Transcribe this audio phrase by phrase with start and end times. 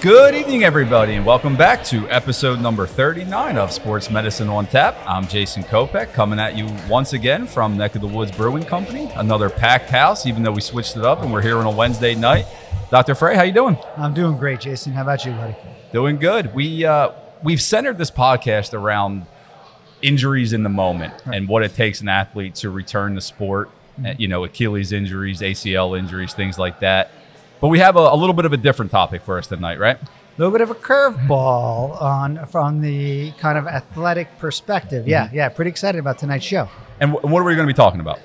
[0.00, 4.96] Good evening, everybody, and welcome back to episode number 39 of Sports Medicine on Tap.
[5.06, 9.10] I'm Jason Kopek, coming at you once again from Neck of the Woods Brewing Company.
[9.16, 12.14] Another packed house, even though we switched it up and we're here on a Wednesday
[12.14, 12.46] night.
[12.90, 13.14] Dr.
[13.14, 13.76] Frey, how you doing?
[13.98, 14.92] I'm doing great, Jason.
[14.92, 15.54] How about you, buddy?
[15.92, 16.54] Doing good.
[16.54, 17.10] We uh,
[17.42, 19.26] we've centered this podcast around
[20.00, 21.36] injuries in the moment right.
[21.36, 23.68] and what it takes an athlete to return to sport.
[24.00, 24.18] Mm-hmm.
[24.18, 27.10] You know, Achilles injuries, ACL injuries, things like that.
[27.60, 30.00] But we have a, a little bit of a different topic for us tonight, right?
[30.00, 35.06] A little bit of a curveball on from the kind of athletic perspective.
[35.06, 35.36] Yeah, mm-hmm.
[35.36, 36.68] yeah, pretty excited about tonight's show.
[37.00, 38.18] And w- what are we going to be talking about?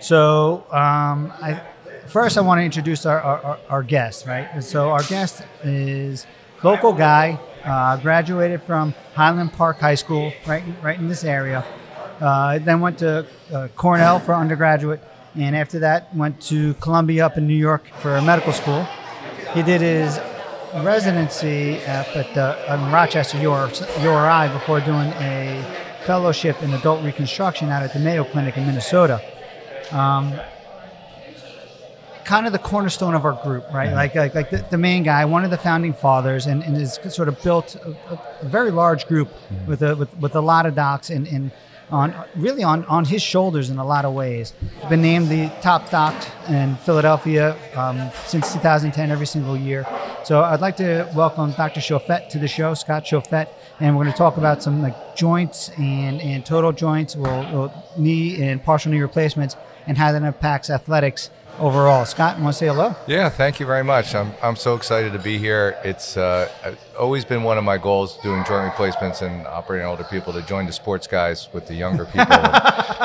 [0.00, 1.60] So, um, I,
[2.06, 4.62] first, I want to introduce our, our, our, guest, right?
[4.62, 6.26] So, our guest is
[6.62, 11.64] local guy, uh, graduated from Highland Park High School, right, right in this area.
[12.20, 15.00] Uh, then went to uh, Cornell for undergraduate
[15.36, 18.86] and after that went to Columbia up in New York for medical school.
[19.54, 20.18] He did his
[20.74, 25.64] residency up at Rochester, URI, before doing a
[26.04, 29.20] fellowship in adult reconstruction out at the Mayo Clinic in Minnesota.
[29.92, 30.34] Um,
[32.24, 33.86] kind of the cornerstone of our group, right?
[33.86, 33.96] Mm-hmm.
[33.96, 36.98] Like, like, like the, the, main guy, one of the founding fathers, and, and has
[37.14, 37.96] sort of built a,
[38.42, 39.66] a very large group mm-hmm.
[39.66, 41.52] with, a, with, with a lot of docs and, and
[41.90, 44.52] on really on, on his shoulders in a lot of ways.
[44.88, 46.14] Been named the top doc
[46.48, 49.86] in Philadelphia um, since 2010, every single year.
[50.24, 51.80] So I'd like to welcome Dr.
[51.80, 53.48] Schoifet to the show, Scott Schoifet,
[53.80, 58.42] and we're going to talk about some like joints and, and total joints, we'll knee
[58.42, 62.04] and partial knee replacements, and how that impacts athletics overall.
[62.04, 62.94] Scott, you want to say hello?
[63.06, 64.14] Yeah, thank you very much.
[64.14, 65.76] I'm, I'm so excited to be here.
[65.84, 70.32] It's uh, always been one of my goals doing joint replacements and operating older people
[70.32, 72.32] to join the sports guys with the younger people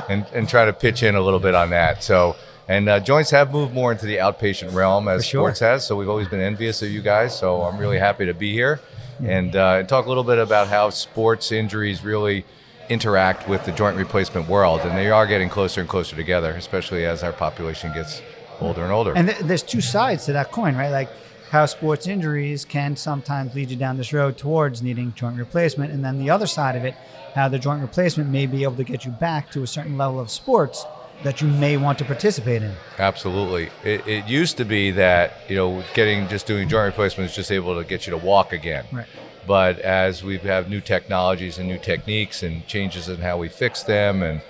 [0.09, 2.03] and, and, try to pitch in a little bit on that.
[2.03, 2.35] So,
[2.67, 5.41] and uh, joints have moved more into the outpatient realm as sure.
[5.41, 5.85] sports has.
[5.85, 7.37] So we've always been envious of you guys.
[7.37, 8.79] So I'm really happy to be here
[9.23, 12.45] and, uh, and talk a little bit about how sports injuries really
[12.89, 14.81] interact with the joint replacement world.
[14.81, 18.21] And they are getting closer and closer together, especially as our population gets
[18.61, 19.13] older and older.
[19.15, 20.89] And th- there's two sides to that coin, right?
[20.89, 21.09] Like
[21.49, 26.03] how sports injuries can sometimes lead you down this road towards needing joint replacement, and
[26.03, 26.95] then the other side of it,
[27.35, 30.19] how the joint replacement may be able to get you back to a certain level
[30.19, 30.85] of sports
[31.23, 32.73] that you may want to participate in.
[32.97, 33.69] Absolutely.
[33.83, 37.51] It, it used to be that you know getting just doing joint replacement is just
[37.51, 38.85] able to get you to walk again.
[38.91, 39.07] Right.
[39.45, 43.83] But as we have new technologies and new techniques and changes in how we fix
[43.83, 44.41] them and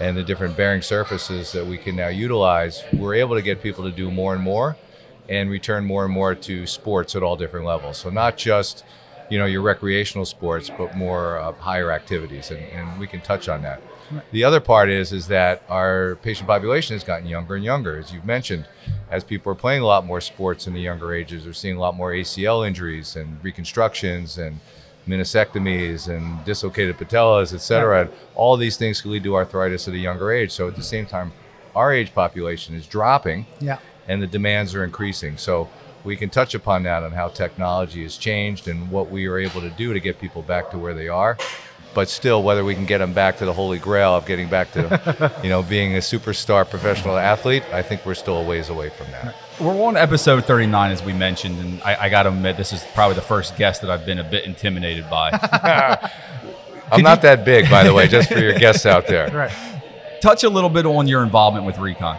[0.00, 3.84] and the different bearing surfaces that we can now utilize, we're able to get people
[3.84, 4.76] to do more and more
[5.28, 7.98] and return more and more to sports at all different levels.
[7.98, 8.84] So not just
[9.30, 13.48] you know your recreational sports, but more uh, higher activities, and, and we can touch
[13.48, 13.80] on that.
[14.32, 18.12] The other part is is that our patient population has gotten younger and younger, as
[18.12, 18.66] you've mentioned.
[19.08, 21.80] As people are playing a lot more sports in the younger ages, we're seeing a
[21.80, 24.58] lot more ACL injuries and reconstructions and
[25.06, 28.02] meniscectomies and dislocated patellas, et cetera.
[28.02, 30.52] And all these things can lead to arthritis at a younger age.
[30.52, 30.84] So at the mm.
[30.84, 31.32] same time,
[31.74, 33.78] our age population is dropping yeah.
[34.08, 35.36] and the demands are increasing.
[35.36, 35.68] So
[36.04, 39.60] we can touch upon that on how technology has changed and what we are able
[39.60, 41.36] to do to get people back to where they are
[41.94, 44.70] but still whether we can get them back to the holy grail of getting back
[44.72, 48.88] to you know being a superstar professional athlete i think we're still a ways away
[48.88, 49.34] from that.
[49.58, 53.16] We're on episode 39 as we mentioned and i, I gotta admit this is probably
[53.16, 55.30] the first guest that i've been a bit intimidated by.
[56.92, 59.30] I'm not you- that big by the way just for your guests out there.
[59.34, 59.52] Right.
[60.20, 62.18] Touch a little bit on your involvement with recon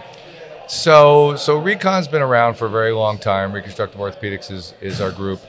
[0.72, 3.52] so, so Recon's been around for a very long time.
[3.52, 5.40] Reconstructive Orthopedics is, is our group.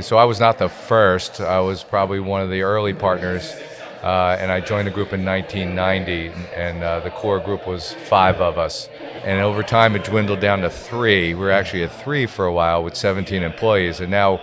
[0.00, 1.40] So I was not the first.
[1.40, 3.54] I was probably one of the early partners
[4.02, 8.40] uh, and I joined the group in 1990, and uh, the core group was five
[8.40, 8.88] of us.
[9.24, 11.34] And over time, it dwindled down to three.
[11.34, 14.40] We were actually at three for a while with 17 employees, and now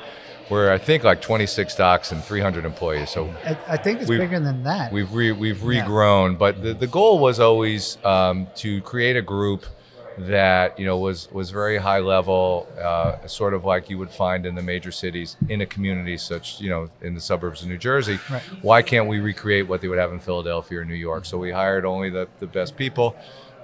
[0.51, 3.09] we're I think like 26 docs and 300 employees.
[3.09, 4.93] So I, I think it's bigger than that.
[4.93, 6.37] We've re, we've regrown, yeah.
[6.37, 9.65] but the, the goal was always um, to create a group
[10.17, 14.45] that you know was was very high level, uh, sort of like you would find
[14.45, 17.77] in the major cities in a community such you know in the suburbs of New
[17.77, 18.19] Jersey.
[18.29, 18.41] Right.
[18.61, 21.25] Why can't we recreate what they would have in Philadelphia or New York?
[21.25, 23.15] So we hired only the, the best people.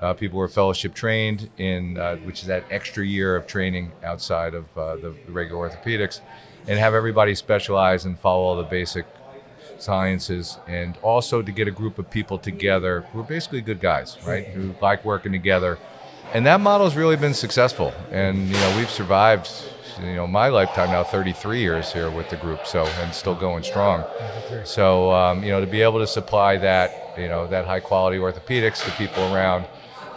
[0.01, 4.53] Uh, people were fellowship trained in, uh, which is that extra year of training outside
[4.53, 6.19] of uh, the, the regular orthopedics,
[6.67, 9.05] and have everybody specialize and follow all the basic
[9.79, 14.17] sciences and also to get a group of people together who are basically good guys,
[14.25, 14.47] right?
[14.47, 15.77] Who like working together
[16.33, 17.93] and that model has really been successful.
[18.11, 19.49] And you know, we've survived.
[20.01, 23.63] You know, my lifetime now, 33 years here with the group, so and still going
[23.63, 24.03] strong.
[24.65, 28.17] So um, you know, to be able to supply that, you know, that high quality
[28.17, 29.65] orthopedics to people around.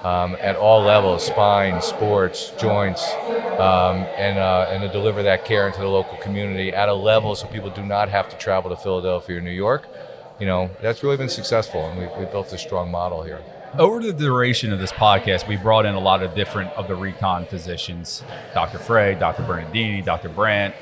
[0.04, 3.12] um, at all levels spine, sports, joints,
[3.58, 7.34] um, and, uh, and to deliver that care into the local community at a level
[7.34, 9.88] so people do not have to travel to Philadelphia or New York.
[10.38, 13.40] You know, that's really been successful, and we, we built a strong model here.
[13.78, 16.94] Over the duration of this podcast, we brought in a lot of different of the
[16.94, 18.22] recon physicians
[18.54, 18.78] Dr.
[18.78, 19.42] Frey, Dr.
[19.42, 20.28] Bernardini, Dr.
[20.28, 20.74] Brandt,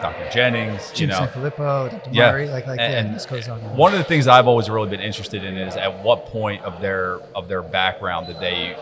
[0.00, 0.28] Dr.
[0.30, 1.26] Jennings, Jim you know.
[1.26, 2.10] Sanfilippo, Dr.
[2.12, 2.30] Yeah.
[2.30, 3.60] Murray, like like And- yeah, this goes on.
[3.76, 6.80] One of the things I've always really been interested in is at what point of
[6.80, 8.76] their of their background did they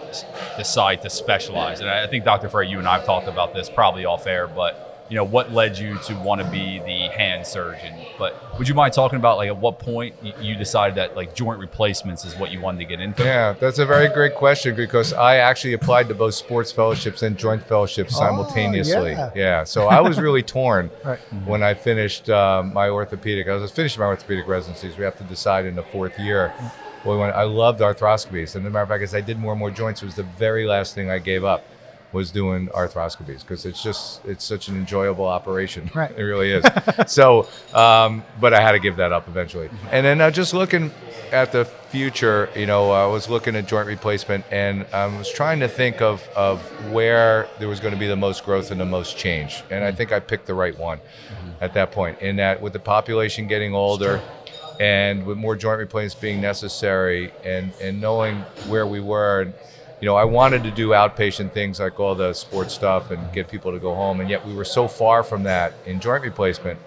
[0.56, 1.80] decide to specialize?
[1.80, 2.48] And I think Dr.
[2.48, 5.76] Frey, you and I've talked about this probably off air, but you know what led
[5.78, 7.94] you to want to be the hand surgeon?
[8.18, 11.60] But would you mind talking about like at what point you decided that like joint
[11.60, 13.22] replacements is what you wanted to get into?
[13.24, 17.36] Yeah, that's a very great question because I actually applied to both sports fellowships and
[17.36, 19.12] joint fellowships Oh, simultaneously.
[19.34, 19.64] yeah.
[19.64, 21.18] so I was really torn Right.
[21.44, 23.48] when I finished um, my orthopedic.
[23.48, 24.96] I was finishing my orthopedic residencies.
[24.96, 26.52] We have to decide in the fourth year.
[27.04, 29.52] Well, when I loved arthroscopies, and as a matter of fact, as I did more
[29.52, 31.62] and more joints, it was the very last thing I gave up
[32.14, 35.90] was doing arthroscopies because it's just it's such an enjoyable operation.
[35.94, 36.10] Right.
[36.16, 36.64] it really is.
[37.06, 39.68] so, um, but I had to give that up eventually.
[39.90, 40.92] And then uh, just looking
[41.32, 45.60] at the future, you know, I was looking at joint replacement, and I was trying
[45.60, 46.62] to think of of
[46.92, 49.62] where there was going to be the most growth and the most change.
[49.70, 51.00] And I think I picked the right one
[51.60, 52.20] at that point.
[52.20, 54.22] In that, with the population getting older.
[54.80, 59.52] And with more joint replacements being necessary, and, and knowing where we were,
[60.00, 63.48] you know, I wanted to do outpatient things like all the sports stuff and get
[63.48, 66.78] people to go home, and yet we were so far from that in joint replacement.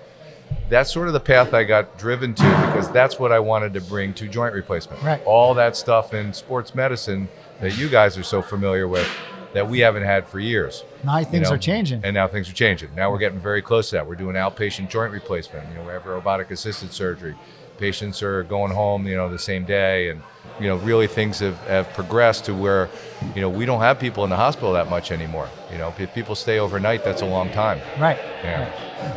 [0.69, 3.81] That's sort of the path I got driven to because that's what I wanted to
[3.81, 5.01] bring to joint replacement.
[5.01, 5.21] Right.
[5.25, 7.27] All that stuff in sports medicine
[7.61, 9.09] that you guys are so familiar with
[9.53, 10.83] that we haven't had for years.
[11.03, 12.01] Now you things know, are changing.
[12.03, 12.93] And now things are changing.
[12.95, 14.07] Now we're getting very close to that.
[14.07, 15.67] We're doing outpatient joint replacement.
[15.69, 17.35] You know, we have robotic assisted surgery.
[17.77, 20.09] Patients are going home, you know, the same day.
[20.09, 20.21] And,
[20.59, 22.89] you know, really things have, have progressed to where,
[23.35, 25.49] you know, we don't have people in the hospital that much anymore.
[25.71, 27.79] You know, if people stay overnight, that's a long time.
[27.99, 28.17] right.
[28.43, 28.69] Yeah.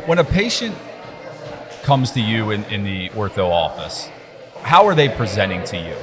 [0.05, 0.75] When a patient
[1.83, 4.09] comes to you in, in the ortho office,
[4.61, 5.95] how are they presenting to you?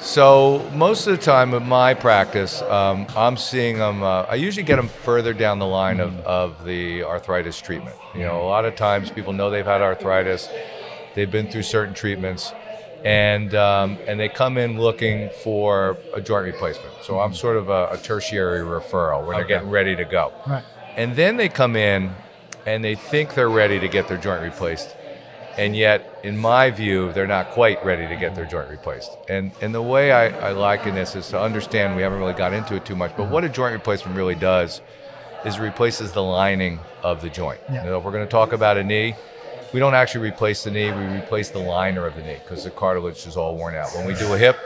[0.00, 4.02] So most of the time in my practice, um, I'm seeing them.
[4.02, 7.94] Uh, I usually get them further down the line of, of the arthritis treatment.
[8.12, 10.48] You know, a lot of times people know they've had arthritis,
[11.14, 12.52] they've been through certain treatments,
[13.04, 16.92] and um, and they come in looking for a joint replacement.
[17.02, 20.32] So I'm sort of a, a tertiary referral where they're getting ready to go.
[20.46, 20.64] Right.
[20.96, 22.14] And then they come in
[22.66, 24.94] and they think they're ready to get their joint replaced.
[25.58, 29.10] And yet, in my view, they're not quite ready to get their joint replaced.
[29.28, 32.54] And, and the way I, I liken this is to understand, we haven't really got
[32.54, 34.80] into it too much, but what a joint replacement really does
[35.44, 37.60] is it replaces the lining of the joint.
[37.68, 37.84] Yeah.
[37.84, 39.14] You know, if we're going to talk about a knee,
[39.72, 42.70] we don't actually replace the knee, we replace the liner of the knee because the
[42.70, 43.94] cartilage is all worn out.
[43.94, 44.58] When we do a hip,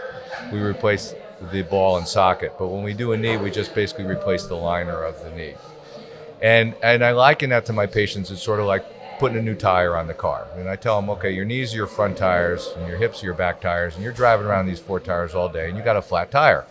[0.52, 1.14] we replace
[1.52, 2.54] the ball and socket.
[2.58, 5.54] But when we do a knee, we just basically replace the liner of the knee.
[6.42, 8.30] And and I liken that to my patients.
[8.30, 8.84] It's sort of like
[9.18, 10.46] putting a new tire on the car.
[10.56, 13.26] And I tell them, okay, your knees are your front tires, and your hips are
[13.26, 15.96] your back tires, and you're driving around these four tires all day, and you got
[15.96, 16.66] a flat tire,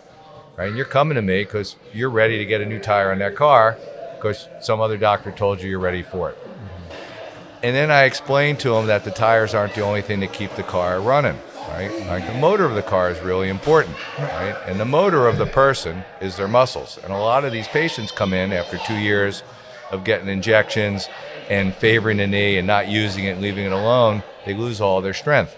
[0.56, 0.68] right?
[0.68, 3.34] And you're coming to me because you're ready to get a new tire on that
[3.34, 3.76] car
[4.14, 6.38] because some other doctor told you you're ready for it.
[7.62, 10.54] And then I explain to them that the tires aren't the only thing that keep
[10.54, 11.38] the car running,
[11.68, 11.90] right?
[12.06, 14.56] Like the motor of the car is really important, right?
[14.66, 16.98] And the motor of the person is their muscles.
[17.02, 19.42] And a lot of these patients come in after two years
[19.90, 21.08] of getting injections
[21.48, 25.00] and favoring the knee and not using it and leaving it alone, they lose all
[25.00, 25.56] their strength.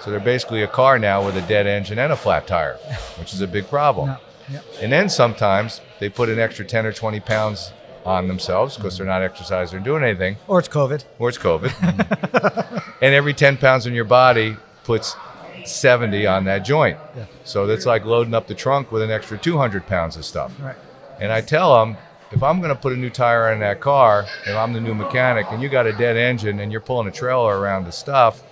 [0.00, 2.74] So they're basically a car now with a dead engine and a flat tire,
[3.18, 4.16] which is a big problem.
[4.48, 4.56] No.
[4.56, 4.60] Yeah.
[4.80, 7.72] And then sometimes they put an extra 10 or 20 pounds
[8.04, 11.04] on themselves because they're not exercising or doing anything, Or it's COVID.
[11.18, 11.70] or it's COVID.
[12.32, 12.78] Mm-hmm.
[13.04, 15.16] and every 10 pounds in your body puts
[15.64, 16.98] 70 on that joint.
[17.16, 17.26] Yeah.
[17.44, 20.52] So that's like loading up the trunk with an extra 200 pounds of stuff.
[20.60, 20.76] Right.
[21.20, 21.96] And I tell them,
[22.32, 24.94] if I'm going to put a new tire in that car, and I'm the new
[24.94, 28.42] mechanic, and you got a dead engine and you're pulling a trailer around the stuff,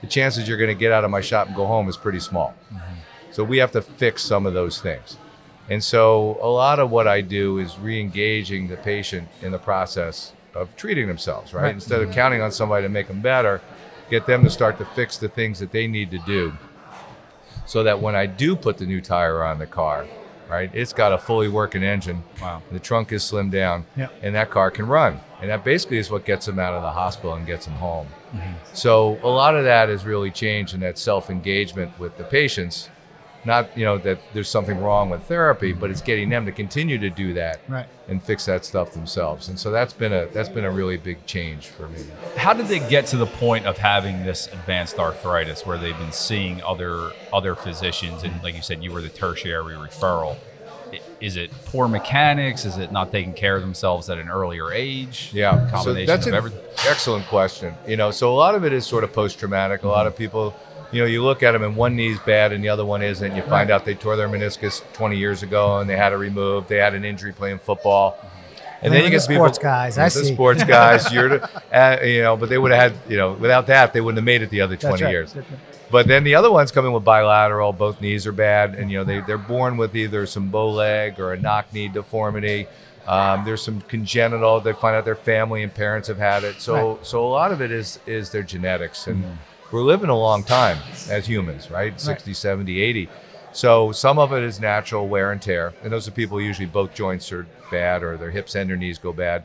[0.00, 2.20] the chances you're going to get out of my shop and go home is pretty
[2.20, 2.54] small.
[2.72, 2.94] Mm-hmm.
[3.30, 5.16] So we have to fix some of those things.
[5.68, 10.32] And so a lot of what I do is re-engaging the patient in the process
[10.54, 11.64] of treating themselves, right?
[11.64, 11.74] Right.
[11.74, 12.14] Instead of mm-hmm.
[12.14, 13.60] counting on somebody to make them better,
[14.10, 16.54] get them to start to fix the things that they need to do
[17.66, 20.06] so that when I do put the new tire on the car,
[20.48, 22.22] right, it's got a fully working engine.
[22.40, 22.62] Wow.
[22.72, 24.08] The trunk is slimmed down, Yeah.
[24.22, 25.20] and that car can run.
[25.42, 28.08] And that basically is what gets them out of the hospital and gets them home.
[28.34, 28.54] Mm-hmm.
[28.72, 32.88] So a lot of that has really changed in that self-engagement with the patients.
[33.48, 36.98] Not you know that there's something wrong with therapy, but it's getting them to continue
[36.98, 37.86] to do that Right.
[38.06, 39.48] and fix that stuff themselves.
[39.48, 42.00] And so that's been a that's been a really big change for me.
[42.36, 46.12] How did they get to the point of having this advanced arthritis where they've been
[46.12, 50.36] seeing other other physicians and like you said you were the tertiary referral?
[51.20, 52.64] Is it poor mechanics?
[52.64, 55.30] Is it not taking care of themselves at an earlier age?
[55.34, 56.60] Yeah, so combination that's of an everything.
[56.86, 57.74] excellent question.
[57.86, 59.82] You know, so a lot of it is sort of post-traumatic.
[59.82, 60.54] A lot of people,
[60.92, 63.34] you know, you look at them and one knee's bad and the other one isn't.
[63.36, 66.68] You find out they tore their meniscus 20 years ago and they had it removed.
[66.68, 68.18] They had an injury playing football.
[68.80, 70.32] And They then you get the people, sports guys, I the see.
[70.34, 71.12] sports guys.
[71.12, 71.42] You're,
[71.72, 74.24] uh, you know, but they would have had, you know, without that, they wouldn't have
[74.24, 75.10] made it the other 20 That's right.
[75.10, 75.34] years.
[75.90, 78.98] But then the other ones come in with bilateral, both knees are bad, and you
[78.98, 82.66] know they they're born with either some bow leg or a knock knee deformity.
[83.06, 84.60] Um, there's some congenital.
[84.60, 86.60] They find out their family and parents have had it.
[86.60, 87.06] So Right.
[87.06, 89.38] so a lot of it is is their genetics, and
[89.70, 90.78] we're living a long time
[91.10, 92.00] as humans, right?
[92.00, 93.08] 60, 70, 80.
[93.52, 96.94] So some of it is natural wear and tear, and those are people usually both
[96.94, 99.44] joints are bad or their hips and their knees go bad,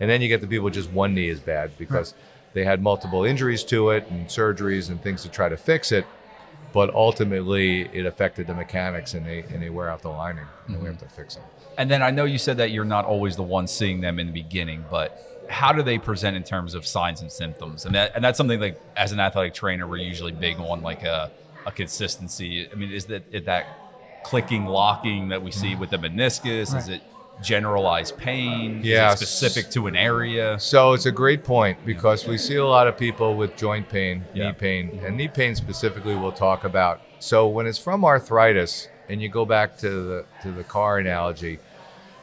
[0.00, 2.14] and then you get the people just one knee is bad because
[2.52, 6.06] they had multiple injuries to it and surgeries and things to try to fix it,
[6.72, 10.76] but ultimately it affected the mechanics and they and they wear out the lining and
[10.76, 10.86] we mm-hmm.
[10.86, 11.44] have to fix them.
[11.76, 14.28] And then I know you said that you're not always the one seeing them in
[14.28, 17.84] the beginning, but how do they present in terms of signs and symptoms?
[17.86, 21.02] And that and that's something like as an athletic trainer, we're usually big on like
[21.04, 21.30] a,
[21.66, 22.68] a consistency.
[22.70, 23.66] I mean, is that is that
[24.24, 26.76] clicking, locking that we see with the meniscus?
[26.76, 27.02] Is it
[27.42, 28.80] generalized pain?
[28.82, 29.12] Yeah.
[29.12, 30.58] Is it specific to an area?
[30.58, 34.24] So it's a great point because we see a lot of people with joint pain,
[34.34, 34.48] Yeah.
[34.48, 37.00] knee pain, and knee pain specifically we'll talk about.
[37.20, 41.58] So when it's from arthritis, and you go back to the to the car analogy,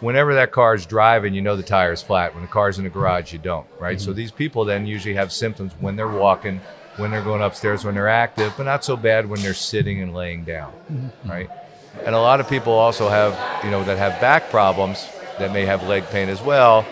[0.06, 2.34] whenever that car is driving, you know the tire is flat.
[2.36, 4.00] When the car's in the garage, you don't, right?
[4.00, 4.18] So mm-hmm.
[4.18, 6.62] these people then usually have symptoms when they're walking,
[6.98, 10.14] when they're going upstairs, when they're active, but not so bad when they're sitting and
[10.14, 11.30] laying down, mm-hmm.
[11.30, 11.50] right?
[12.06, 15.08] And a lot of people also have, you know, that have back problems
[15.40, 16.86] that may have leg pain as well.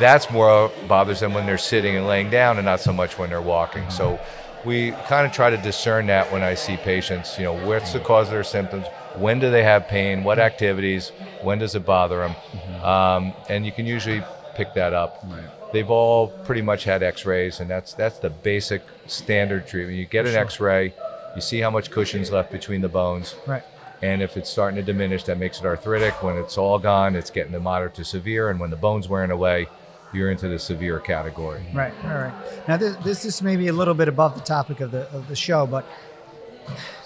[0.00, 3.40] That's more bothersome when they're sitting and laying down and not so much when they're
[3.40, 3.82] walking.
[3.82, 3.92] Mm-hmm.
[3.92, 4.20] So
[4.64, 8.00] we kind of try to discern that when I see patients, you know, what's the
[8.00, 8.86] cause of their symptoms?
[9.18, 10.24] When do they have pain?
[10.24, 11.10] What activities?
[11.42, 12.82] When does it bother them?
[12.84, 14.22] Um, and you can usually
[14.54, 15.24] pick that up.
[15.72, 19.98] They've all pretty much had X-rays, and that's that's the basic standard treatment.
[19.98, 20.94] You get an X-ray,
[21.34, 23.62] you see how much cushion's left between the bones, Right.
[24.00, 26.22] and if it's starting to diminish, that makes it arthritic.
[26.22, 28.48] When it's all gone, it's getting to moderate to severe.
[28.48, 29.66] And when the bone's wearing away,
[30.12, 31.60] you're into the severe category.
[31.74, 32.68] Right, right, right.
[32.68, 35.36] Now this, this is maybe a little bit above the topic of the of the
[35.36, 35.84] show, but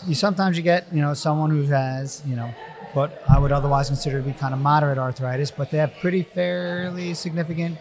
[0.06, 2.52] you sometimes you get you know someone who has you know
[2.92, 6.22] what I would otherwise consider to be kind of moderate arthritis, but they have pretty
[6.22, 7.78] fairly significant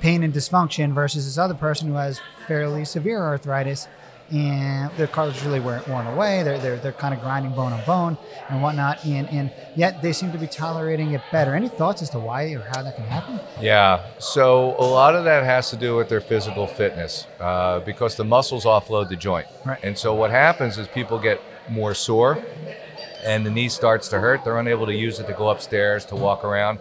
[0.00, 3.88] pain and dysfunction versus this other person who has fairly severe arthritis
[4.30, 6.42] and their cartilage really weren't worn away.
[6.42, 10.12] They're, they're, they're kind of grinding bone on bone and whatnot, and, and yet they
[10.12, 11.54] seem to be tolerating it better.
[11.54, 13.40] Any thoughts as to why or how that can happen?
[13.60, 14.04] Yeah.
[14.18, 18.24] So a lot of that has to do with their physical fitness uh, because the
[18.24, 19.46] muscles offload the joint.
[19.64, 19.78] Right.
[19.82, 22.42] And so what happens is people get more sore
[23.22, 24.44] and the knee starts to hurt.
[24.44, 26.80] They're unable to use it to go upstairs, to walk around.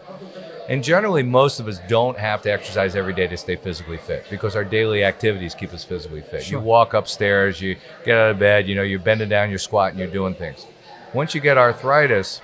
[0.69, 4.25] And generally, most of us don't have to exercise every day to stay physically fit
[4.29, 6.43] because our daily activities keep us physically fit.
[6.43, 6.59] Sure.
[6.59, 7.75] You walk upstairs, you
[8.05, 10.65] get out of bed, you know, you're bending down, you're squatting, you're doing things.
[11.13, 12.41] Once you get arthritis,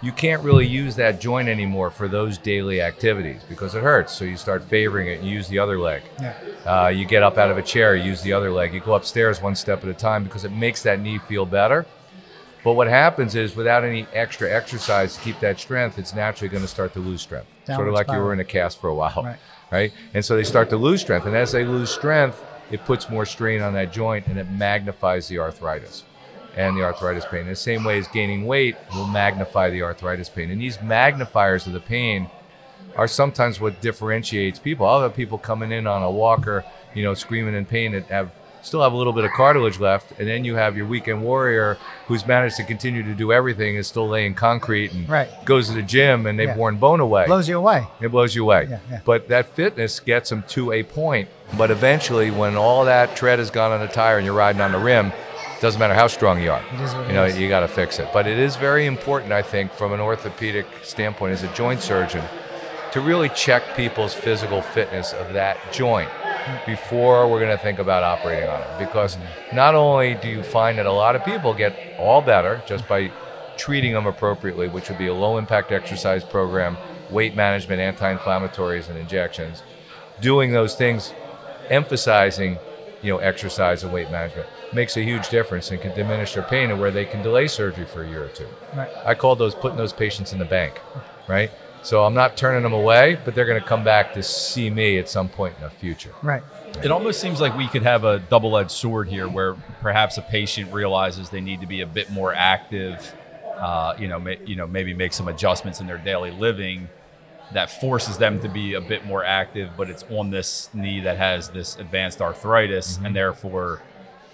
[0.00, 4.12] you can't really use that joint anymore for those daily activities because it hurts.
[4.12, 6.02] So you start favoring it and you use the other leg.
[6.20, 6.34] Yeah.
[6.64, 8.72] Uh, you get up out of a chair, you use the other leg.
[8.72, 11.86] You go upstairs one step at a time because it makes that knee feel better.
[12.64, 16.62] But what happens is, without any extra exercise to keep that strength, it's naturally going
[16.62, 17.46] to start to lose strength.
[17.66, 19.36] sort of like you were in a cast for a while, Right.
[19.70, 19.92] right?
[20.14, 21.26] And so they start to lose strength.
[21.26, 25.28] And as they lose strength, it puts more strain on that joint and it magnifies
[25.28, 26.04] the arthritis
[26.56, 27.42] and the arthritis pain.
[27.42, 30.50] In the same way as gaining weight will magnify the arthritis pain.
[30.50, 32.28] And these magnifiers of the pain
[32.96, 34.86] are sometimes what differentiates people.
[34.86, 38.30] I'll have people coming in on a walker, you know, screaming in pain that have
[38.62, 41.76] still have a little bit of cartilage left, and then you have your weekend warrior
[42.06, 45.28] who's managed to continue to do everything, is still laying concrete and Right.
[45.44, 46.56] goes to the gym, and they've Yeah.
[46.56, 47.26] worn bone away.
[47.26, 47.86] Blows you away.
[48.00, 48.66] It blows you away.
[48.70, 48.98] Yeah, yeah.
[49.04, 51.28] But that fitness gets them to a point.
[51.56, 54.72] But eventually, when all that tread has gone on the tire and you're riding on
[54.72, 55.12] the rim,
[55.60, 56.60] doesn't matter how strong you are.
[56.72, 57.38] It is what it you know, is.
[57.38, 58.08] you got to fix it.
[58.12, 62.22] But it is very important, I think, from an orthopedic standpoint as a joint surgeon,
[62.92, 66.08] to really check people's physical fitness of that joint
[66.66, 68.78] before we're going to think about operating on it.
[68.78, 69.16] Because
[69.52, 73.10] not only do you find that a lot of people get all better just by
[73.56, 76.76] treating them appropriately, which would be a low impact exercise program,
[77.10, 79.62] weight management, anti inflammatories, and injections,
[80.20, 81.12] doing those things,
[81.68, 82.58] emphasizing
[83.02, 86.70] you know exercise and weight management makes a huge difference and can diminish their pain
[86.70, 88.46] and where they can delay surgery for a year or two.
[88.74, 88.90] Right.
[89.04, 90.80] I call those putting those patients in the bank,
[91.26, 91.50] right?
[91.82, 94.98] So I'm not turning them away, but they're going to come back to see me
[94.98, 96.12] at some point in the future.
[96.22, 96.42] Right.
[96.82, 100.22] It almost seems like we could have a double edged sword here where perhaps a
[100.22, 103.14] patient realizes they need to be a bit more active
[103.58, 106.88] uh, you know, may, you know, maybe make some adjustments in their daily living
[107.52, 111.16] that forces them to be a bit more active, but it's on this knee that
[111.16, 113.06] has this advanced arthritis Mm-hmm.
[113.06, 113.82] and therefore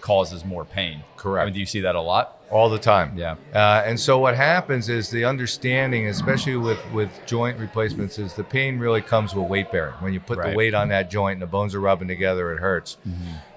[0.05, 1.03] causes more pain.
[1.17, 1.43] Correct.
[1.43, 2.39] I mean, do you see that a lot?
[2.51, 3.19] all the time.
[3.19, 3.35] Yeah.
[3.53, 8.45] Uh, and so what happens is the understanding, especially with, with joint replacements, is the
[8.45, 9.95] pain really comes with weight bearing.
[9.95, 10.51] When you put Right.
[10.51, 12.97] the weight on that joint and the bones are rubbing together, it hurts.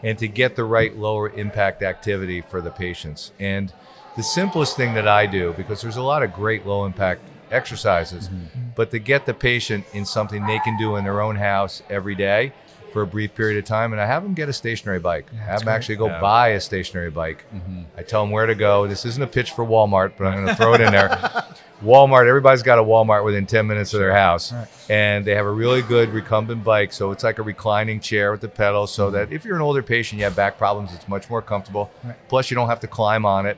[0.02, 3.34] And to get the right lower impact activity for the patients.
[3.40, 3.72] And
[4.16, 8.30] the simplest thing that I do, because there's a lot of great low impact exercises,
[8.74, 12.16] but to get the patient in something they can do in their own house every
[12.16, 12.54] day
[12.92, 15.32] for a brief period of time, and I have them get a stationary bike.
[15.34, 16.22] have them actually go Yeah.
[16.22, 17.46] buy a stationary bike.
[17.54, 17.82] Mm-hmm.
[17.98, 18.88] I tell them where to go.
[18.88, 21.10] This isn't a pitch for Walmart, but I'm going to throw it in there.
[21.84, 24.52] Walmart, everybody's got a Walmart within 10 minutes of their house.
[24.90, 26.92] And they have a really good recumbent bike.
[26.92, 29.16] So it's like a reclining chair with the pedals, so mm-hmm.
[29.16, 31.92] that if you're an older patient, you have back problems, it's much more comfortable.
[32.30, 33.58] Plus, you don't have to climb on it.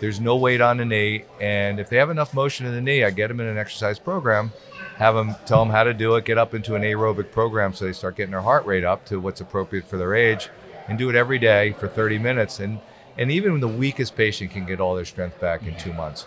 [0.00, 1.24] There's no weight on the knee.
[1.40, 4.00] And if they have enough motion in the knee, I get them in an exercise
[4.00, 4.50] program,
[4.96, 7.84] have them tell them how to do it, get up into an aerobic program so
[7.84, 10.48] they start getting their heart rate up to what's appropriate for their age,
[10.88, 12.60] and do it every day for 30 minutes.
[12.60, 12.80] And,
[13.16, 16.26] and even the weakest patient can get all their strength back in two months.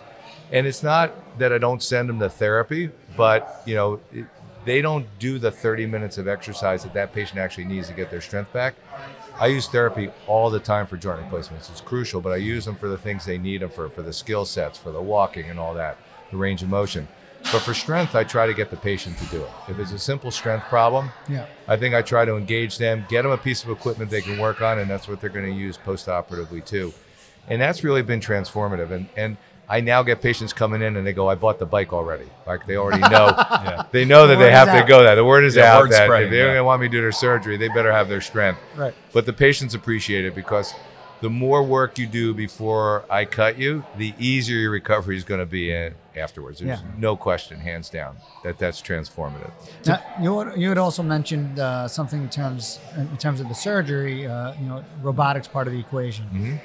[0.52, 4.26] And it's not that I don't send them to therapy, but you know, it,
[4.64, 8.10] they don't do the 30 minutes of exercise that that patient actually needs to get
[8.10, 8.74] their strength back.
[9.38, 11.70] I use therapy all the time for joint replacements.
[11.70, 14.12] It's crucial, but I use them for the things they need them for, for the
[14.12, 15.98] skill sets, for the walking and all that,
[16.30, 17.06] the range of motion.
[17.52, 19.50] But for strength, I try to get the patient to do it.
[19.68, 21.46] If it's a simple strength problem, Yeah.
[21.68, 24.38] I think I try to engage them, get them a piece of equipment they can
[24.38, 26.92] work on, and that's what they're going to use post-operatively too.
[27.48, 28.90] And that's really been transformative.
[28.90, 29.36] And and
[29.68, 32.66] I now get patients coming in and they go, "I bought the bike already." Like
[32.66, 33.30] they already know,
[33.92, 35.14] they know that they have to go there.
[35.16, 36.92] The word is Yeah, out word that spreading, if they're going to want me to
[36.92, 38.60] do their surgery, they better have their strength.
[38.76, 38.94] Right.
[39.12, 40.74] But the patients appreciate it because
[41.20, 45.40] the more work you do before I cut you, the easier your recovery is going
[45.40, 46.60] to be in afterwards.
[46.60, 46.86] There's Yeah.
[46.98, 49.50] no question, hands down, that that's transformative.
[49.86, 53.54] Now, you had, you had also mentioned uh, something in terms in terms of the
[53.54, 56.24] surgery, uh, you know, robotics part of the equation.
[56.26, 56.56] Mm-hmm.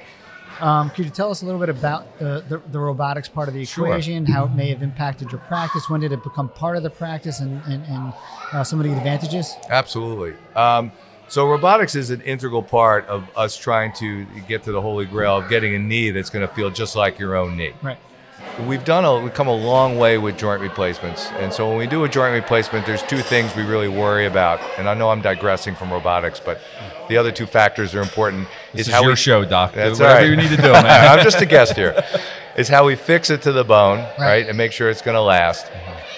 [0.64, 3.54] Um, could you tell us a little bit about the, the, the robotics part of
[3.54, 3.86] the Sure.
[3.86, 5.88] equation, how it may have impacted your practice?
[5.88, 8.12] When did it become part of the practice, and and, and
[8.52, 9.54] uh, some of the advantages?
[9.70, 10.34] Absolutely.
[10.54, 10.92] Um,
[11.28, 15.38] so robotics is an integral part of us trying to get to the holy grail
[15.38, 17.72] of getting a knee that's going to feel just like your own knee.
[17.82, 17.98] Right.
[18.66, 21.86] We've done a, we've come a long way with joint replacements, and so when we
[21.86, 24.60] do a joint replacement, there's two things we really worry about.
[24.76, 26.60] And I know I'm digressing from robotics, but
[27.08, 28.48] the other two factors are important.
[28.74, 29.72] This is how your we, show, Doc.
[29.72, 30.28] That's whatever right.
[30.28, 31.18] you need to do, man.
[31.18, 32.02] I'm just a guest here.
[32.54, 35.22] Is how we fix it to the bone, right, and make sure it's going to
[35.22, 35.72] last.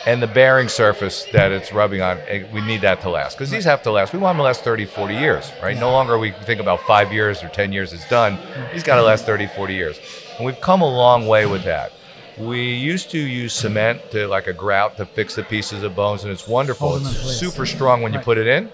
[0.04, 3.50] And the bearing surface that it's rubbing on, eh, we need that to last because
[3.50, 4.12] these have to last.
[4.12, 5.78] We want them to last 30, 40 years, right?
[5.78, 8.36] No longer we think about five years or 10 years it's done.
[8.72, 10.00] These got to last 30, 40 years.
[10.36, 11.92] And we've come a long way with that.
[12.38, 16.24] We used to use cement to like a grout to fix the pieces of bones,
[16.24, 16.96] and it's wonderful.
[16.96, 18.70] It's super strong when you put it in.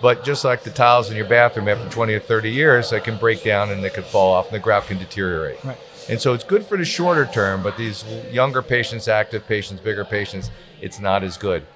[0.00, 3.18] But just like the tiles in your bathroom, after 20 or 30 years, they can
[3.18, 5.62] break down and they can fall off, and the grout can deteriorate.
[5.64, 5.76] Right.
[6.08, 10.04] And so it's good for the shorter term, but these younger patients, active patients, bigger
[10.04, 11.66] patients, it's not as good.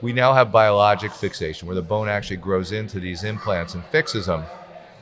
[0.00, 4.26] We now have biologic fixation where the bone actually grows into these implants and fixes
[4.26, 4.44] them.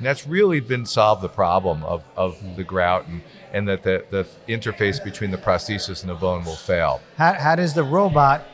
[0.03, 4.05] And that's really been solved the problem of, of the grout and, and that the,
[4.11, 7.01] the interface between the prosthesis and the bone will fail.
[7.19, 8.45] How, how does the robot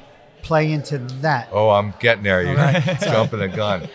[0.43, 1.49] play into that?
[1.51, 2.43] Oh, I'm getting there.
[2.43, 3.89] You're jumping the gun.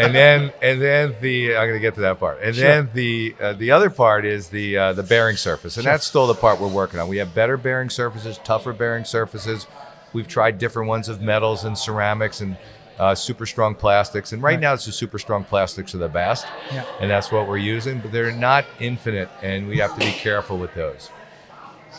[0.00, 2.40] and then and then the I'm going to get to that part.
[2.42, 6.04] And then the uh, the other part is the uh, the bearing surface, and that's
[6.04, 7.06] still the part we're working on.
[7.06, 9.68] We have better bearing surfaces, tougher bearing surfaces.
[10.12, 12.56] We've tried different ones of metals and ceramics and
[12.98, 14.32] uh, super strong plastics.
[14.32, 14.60] And right, Right.
[14.60, 16.84] now, it's the super strong plastics are the best, Yeah.
[17.00, 17.98] and that's what we're using.
[18.00, 21.10] But they're not infinite, and we have to be careful with those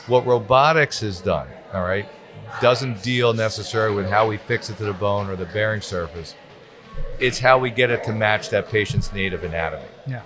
[0.07, 2.07] what robotics has done, all right,
[2.61, 6.33] doesn't deal necessarily with how we fix it to the bone or the bearing surface.
[7.19, 9.83] It's how we get it to match that patient's native anatomy.
[10.05, 10.21] Yeah.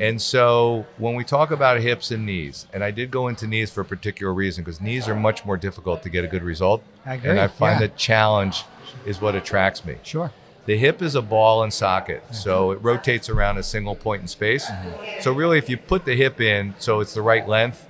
[0.00, 3.70] And so when we talk about hips and knees, and I did go into knees
[3.70, 6.82] for a particular reason because knees are much more difficult to get a good result.
[7.04, 7.88] I agree, And I find yeah.
[7.88, 8.64] that challenge
[9.04, 9.96] is what attracts me.
[10.02, 10.30] Sure.
[10.66, 12.34] The hip is a ball and socket, mm-hmm.
[12.34, 14.66] so it rotates around a single point in space.
[14.66, 15.22] Mm-hmm.
[15.22, 17.88] So really, if you put the hip in so it's the right length,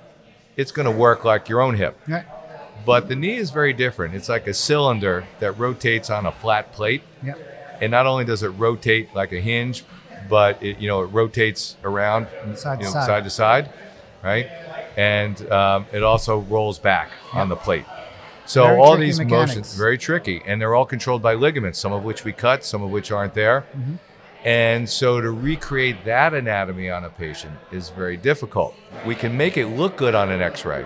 [0.55, 1.99] it's going to work like your own hip.
[2.07, 2.25] Right.
[2.85, 4.15] But the knee is very different.
[4.15, 7.35] It's like a cylinder that rotates on a flat plate, Yeah.
[7.81, 9.83] and not only does it rotate like a hinge,
[10.29, 13.05] but it you know it rotates around Side you to know, side.
[13.07, 13.69] side to side,
[14.23, 14.47] right?
[14.97, 17.85] And um, it also rolls back on the plate.
[18.45, 19.55] So Very all these mechanics.
[19.55, 22.81] motions very tricky, and they're all controlled by ligaments, some of which we cut, some
[22.81, 23.61] of which aren't there.
[23.61, 23.95] Mm-hmm.
[24.45, 28.73] And so to recreate that anatomy on a patient is very difficult.
[29.05, 30.85] We can make it look good on an X-ray,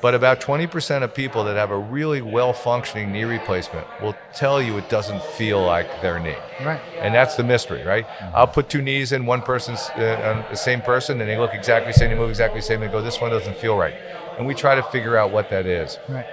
[0.00, 4.60] But about 20% of people that have a really well functioning knee replacement will tell
[4.62, 6.36] you it doesn't feel like their knee.
[6.64, 6.80] Right.
[6.98, 8.06] And that's the mystery, right?
[8.34, 11.52] I'll put two knees in one person's, uh, on the same person, and they look
[11.52, 13.76] exactly the same, they move exactly the same, and they go, this one doesn't feel
[13.76, 13.94] right.
[14.38, 15.98] And we try to figure out what that is.
[16.08, 16.26] Right.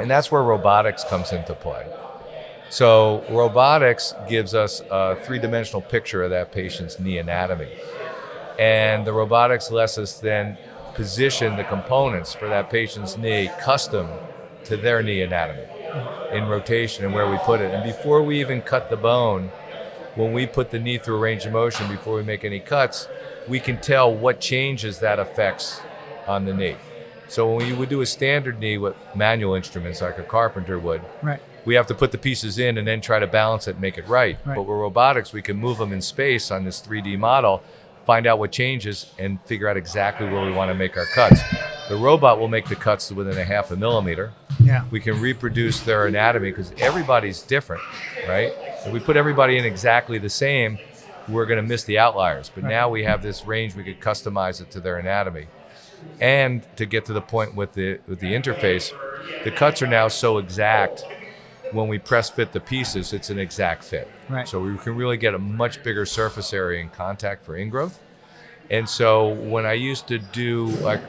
[0.00, 1.86] And that's where robotics comes into play.
[2.70, 7.68] So, robotics gives us a three dimensional picture of that patient's knee anatomy.
[8.58, 10.56] And the robotics lets us then
[10.94, 14.08] position the components for that patient's knee custom
[14.64, 15.64] to their knee anatomy
[16.32, 17.72] in rotation and where we put it.
[17.72, 19.50] And before we even cut the bone,
[20.14, 23.08] when we put the knee through a range of motion, before we make any cuts,
[23.48, 25.80] we can tell what changes that affects
[26.26, 26.76] on the knee.
[27.28, 31.00] So when you would do a standard knee with manual instruments like a carpenter would,
[31.22, 31.40] Right.
[31.64, 33.96] we have to put the pieces in and then try to balance it and make
[33.96, 34.36] it right.
[34.44, 34.54] Right.
[34.56, 37.62] But with robotics, we can move them in space on this 3D model,
[38.04, 41.40] find out what changes, and figure out exactly where we want to make our cuts.
[41.88, 44.32] The robot will make the cuts to within a half a millimeter.
[44.62, 44.84] Yeah.
[44.90, 47.82] We can reproduce their anatomy because everybody's different,
[48.28, 48.52] right?
[48.86, 50.78] If we put everybody in exactly the same,
[51.28, 52.50] we're going to miss the outliers.
[52.54, 52.70] But Right.
[52.70, 55.46] now we have this range, we could customize it to their anatomy.
[56.20, 58.92] And to get to the point with the with the interface,
[59.44, 61.04] the cuts are now so exact
[61.72, 64.08] when we press fit the pieces, it's an exact fit.
[64.28, 64.46] Right.
[64.48, 67.98] So we can really get a much bigger surface area in contact for ingrowth.
[68.70, 71.00] And so when I used to do like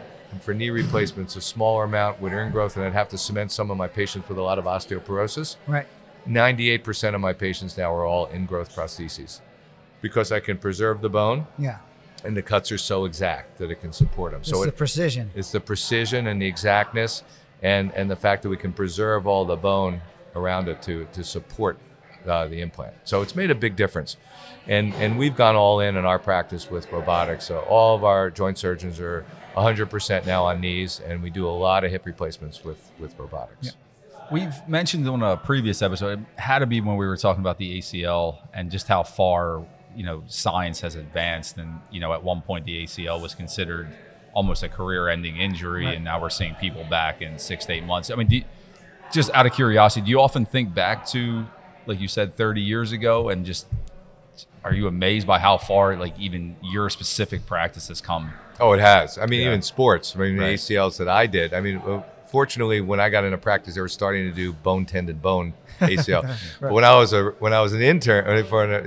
[0.41, 3.78] for knee replacements, a smaller amount with ingrowth, and I'd have to cement some of
[3.78, 5.58] my patients with a lot of osteoporosis.
[5.67, 5.88] Right.
[6.28, 9.41] 98% of my patients now are all ingrowth prostheses
[10.02, 11.80] because I can preserve the bone Yeah.
[12.23, 14.41] and the cuts are so exact that it can support them.
[14.41, 15.32] It's So the it, precision.
[15.36, 17.23] it's the precision and the exactness
[17.62, 20.02] and, and the fact that we can preserve all the bone
[20.36, 21.78] around it to, to support
[22.28, 22.93] uh, the implant.
[23.04, 24.17] So it's made a big difference.
[24.67, 27.46] And, and we've gone all in in our practice with robotics.
[27.46, 31.52] So all of our joint surgeons are 100% now on knees, and we do a
[31.52, 33.67] lot of hip replacements with, with robotics.
[33.67, 33.72] Yeah.
[34.32, 37.58] We've mentioned on a previous episode, it had to be when we were talking about
[37.58, 39.65] the ACL and just how far,
[39.96, 41.58] you know, science has advanced.
[41.58, 43.89] And, you know, at one point the ACL was considered
[44.34, 45.86] almost a career ending injury.
[45.86, 45.96] Right.
[45.96, 48.10] And now we're seeing people back in six to eight months.
[48.10, 48.41] I mean, do
[49.12, 51.46] just out of curiosity, do you often think back to,
[51.86, 53.68] like you said, 30 years ago and just
[54.63, 58.32] are you amazed by how far, like, even your specific practice has come?
[58.60, 59.18] Oh, it has.
[59.18, 59.48] I mean, Yeah.
[59.48, 60.16] even sports.
[60.16, 60.48] I mean, Right.
[60.48, 61.54] the ACLs that I did.
[61.54, 61.82] I mean,
[62.32, 66.24] fortunately, when I got into practice, they were starting to do bone tendon bone ACL.
[66.62, 68.26] But when I was a when I was an intern,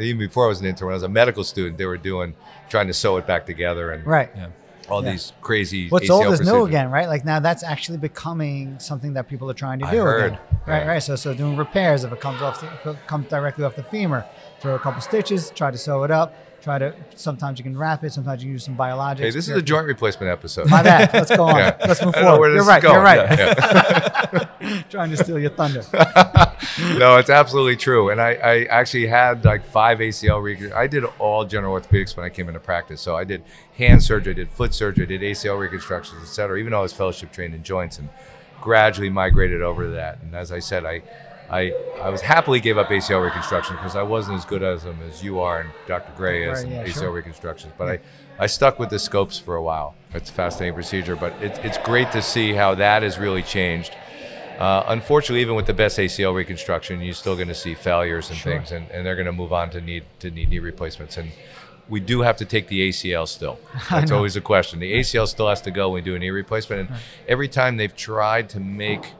[0.01, 2.35] even before I was an intern, when I was a medical student, they were doing
[2.71, 4.31] trying to sew it back together and Right.
[4.35, 4.47] Yeah.
[4.89, 5.13] All Yeah.
[5.13, 5.89] these crazy.
[5.89, 7.09] What's ACL old is new again, right?
[7.09, 10.39] Like now that's actually becoming something that people are trying to do again.
[10.67, 10.87] Right, Yeah.
[10.89, 11.03] right.
[11.03, 13.83] So so doing repairs if it comes off the, if it comes directly off the
[13.83, 14.25] femur,
[14.67, 18.03] throw a couple stitches, try to sew it up, try to sometimes you can wrap
[18.03, 19.19] it, sometimes you can use some biologics.
[19.21, 20.69] Hey, this is a joint replacement episode.
[20.69, 21.13] My bad.
[21.15, 21.57] Let's go on.
[21.57, 21.77] Yeah.
[21.87, 22.55] Let's move I know where forward.
[22.55, 22.83] You're right.
[22.83, 23.39] You're right.
[23.39, 24.83] Yeah, yeah.
[24.91, 25.85] Trying to steal your thunder.
[26.99, 28.11] no, it's absolutely true.
[28.11, 30.73] And I, I actually had like five ACL recon.
[30.73, 33.01] I did all general orthopedics when I came into practice.
[33.01, 33.45] So I did
[33.77, 36.83] hand surgery, I did foot surgery, I did ACL reconstructions, et cetera, even though I
[36.83, 38.09] was fellowship trained in joints and
[38.61, 40.21] gradually migrated over to that.
[40.23, 41.03] And as I said, I,
[41.51, 44.99] I, I was happily gave up ACL reconstruction because I wasn't as good as them
[45.09, 46.13] as you are and Dr.
[46.17, 47.11] Gray is Right, in yeah, ACL sure.
[47.13, 47.73] reconstructions.
[47.79, 47.99] But I,
[48.39, 49.95] I stuck with the scopes for a while.
[50.13, 53.93] It's a fascinating procedure, but it, it's great to see how that has really changed.
[54.59, 58.39] Uh, unfortunately, even with the best ACL reconstruction, you're still going to see failures and
[58.39, 58.53] Sure.
[58.53, 61.17] things, and, and they're going to move on to need to need knee replacements.
[61.19, 61.31] And
[61.89, 63.59] we do have to take the ACL still.
[63.91, 64.81] That's always a question.
[64.81, 66.89] The ACL still has to go when we do a knee replacement.
[66.89, 69.13] And every time they've tried to make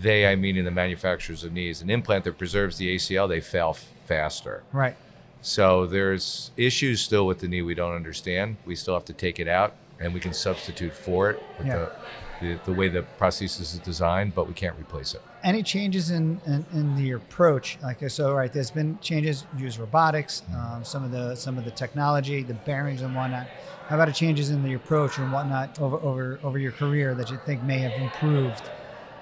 [0.00, 3.40] they, I mean, in the manufacturers of knees, an implant that preserves the ACL, they
[3.40, 3.72] fail
[4.06, 4.62] faster.
[4.72, 4.96] Right.
[5.40, 8.56] So there's issues still with the knee we don't understand.
[8.66, 11.76] We still have to take it out, and we can substitute for it with Yeah.
[11.76, 11.92] the,
[12.40, 15.22] the the way the prosthesis is designed, but we can't replace it.
[15.44, 17.78] Any changes in, in, in the approach?
[17.82, 18.52] Like so, right?
[18.52, 19.44] There's been changes.
[19.56, 23.46] Use robotics, um, some of the some of the technology, the bearings and whatnot.
[23.88, 27.38] How about changes in the approach and whatnot over over over your career that you
[27.46, 28.62] think may have improved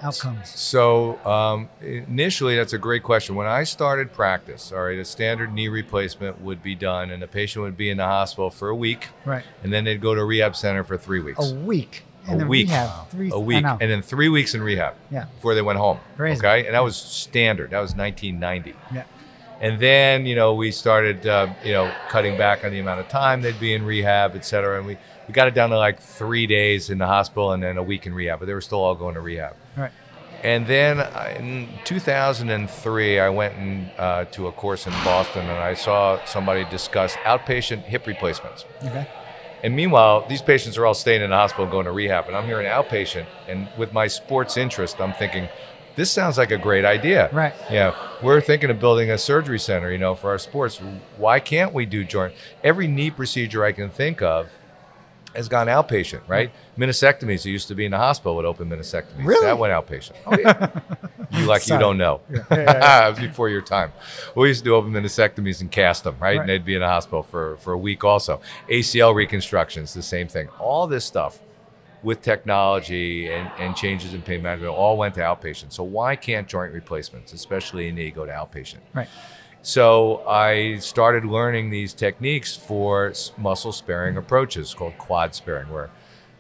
[0.03, 0.49] outcomes?
[0.51, 3.35] So um, initially, that's a great question.
[3.35, 7.27] When I started practice, all right, a standard knee replacement would be done, and the
[7.29, 9.45] patient would be in the hospital for a week, Right.
[9.63, 11.51] and then they'd go to a rehab center for three weeks.
[11.51, 12.03] A week.
[12.27, 12.69] A And then week.
[12.69, 13.09] rehab.
[13.11, 15.27] Three, a week, and then three weeks in rehab Yeah.
[15.37, 15.99] before they went home.
[16.17, 16.39] Crazy.
[16.39, 17.71] Okay, and that was standard.
[17.71, 18.75] That was 1990.
[18.93, 19.05] Yeah.
[19.59, 23.09] And then, you know, we started, uh, you know, cutting back on the amount of
[23.09, 24.77] time they'd be in rehab, et cetera.
[24.77, 27.77] And we, we got it down to like three days in the hospital and then
[27.77, 29.57] a week in rehab, but they were still all going to rehab.
[29.77, 29.93] Right.
[30.43, 35.59] And then uh, in 2003, I went in, uh, to a course in Boston and
[35.59, 38.65] I saw somebody discuss outpatient hip replacements.
[38.85, 39.09] Okay.
[39.63, 42.37] And meanwhile, these patients are all staying in the hospital and going to rehab, and
[42.37, 43.27] I'm here an outpatient.
[43.49, 45.49] And with my sports interest, I'm thinking,
[45.97, 47.31] this sounds like a great idea.
[47.33, 47.55] Right.
[47.71, 47.97] Yeah.
[48.23, 50.79] We're thinking of building a surgery center, you know, for our sports.
[51.17, 52.35] Why can't we do joint?
[52.63, 54.49] Every knee procedure I can think of
[55.37, 56.51] has gone outpatient, right?
[56.77, 59.25] Meniscectomies, it used to be in the hospital with open meniscectomies.
[59.25, 59.45] Really?
[59.47, 60.17] That went outpatient.
[60.27, 60.81] Oh, yeah.
[61.39, 62.21] you like you don't know.
[62.31, 63.07] Yeah, yeah, yeah.
[63.07, 63.93] It was before your time.
[64.35, 66.27] We used to do open meniscectomies and cast them, right?
[66.37, 66.41] Right.
[66.41, 68.41] And they'd be in the hospital for, for a week also.
[68.69, 70.49] ACL reconstructions, the same thing.
[70.59, 71.41] All this stuff
[72.03, 75.73] with technology and, and changes in pain management all went to outpatient.
[75.73, 78.79] So why can't joint replacements, especially a knee, go to outpatient?
[78.95, 79.09] Right.
[79.67, 85.91] So I started learning these techniques for muscle sparing approaches called quad sparing, where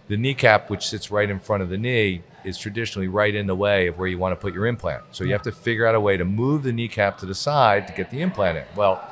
[0.06, 3.56] the kneecap, which sits right in front of the knee, is traditionally right in the
[3.56, 5.02] way of where you want to put your implant.
[5.10, 5.32] So you hmm.
[5.32, 8.10] have to figure out a way to move the kneecap to the side to get
[8.10, 8.64] the implant in.
[8.76, 9.04] Well,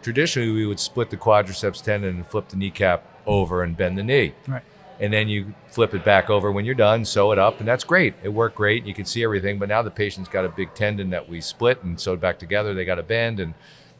[0.00, 4.02] traditionally we would split the quadriceps tendon and flip the kneecap over and bend the
[4.02, 4.62] knee Right.
[5.00, 7.84] And then you flip it back over when you're done, sew it up, and that's
[7.84, 8.14] great.
[8.22, 8.84] It worked great.
[8.84, 11.82] You can see everything, but now the patient's got a big tendon that we split
[11.82, 12.74] and sewed back together.
[12.74, 13.54] They got a bend, and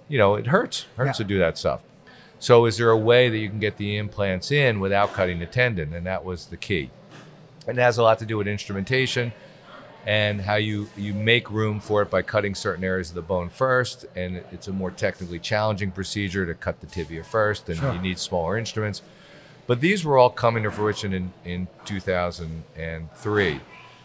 [0.08, 0.86] you know it hurts.
[0.96, 1.24] Hurts Yeah.
[1.24, 1.82] to do that stuff.
[2.40, 5.46] So, is there a way that you can get the implants in without cutting the
[5.46, 5.92] tendon?
[5.92, 6.90] And that was the key.
[7.66, 9.32] And it has a lot to do with instrumentation
[10.06, 13.48] and how you, you make room for it by cutting certain areas of the bone
[13.48, 14.06] first.
[14.16, 17.92] And it's a more technically challenging procedure to cut the tibia first, and Sure.
[17.92, 19.02] you need smaller instruments.
[19.68, 23.60] But these were all coming to fruition in, in 2003.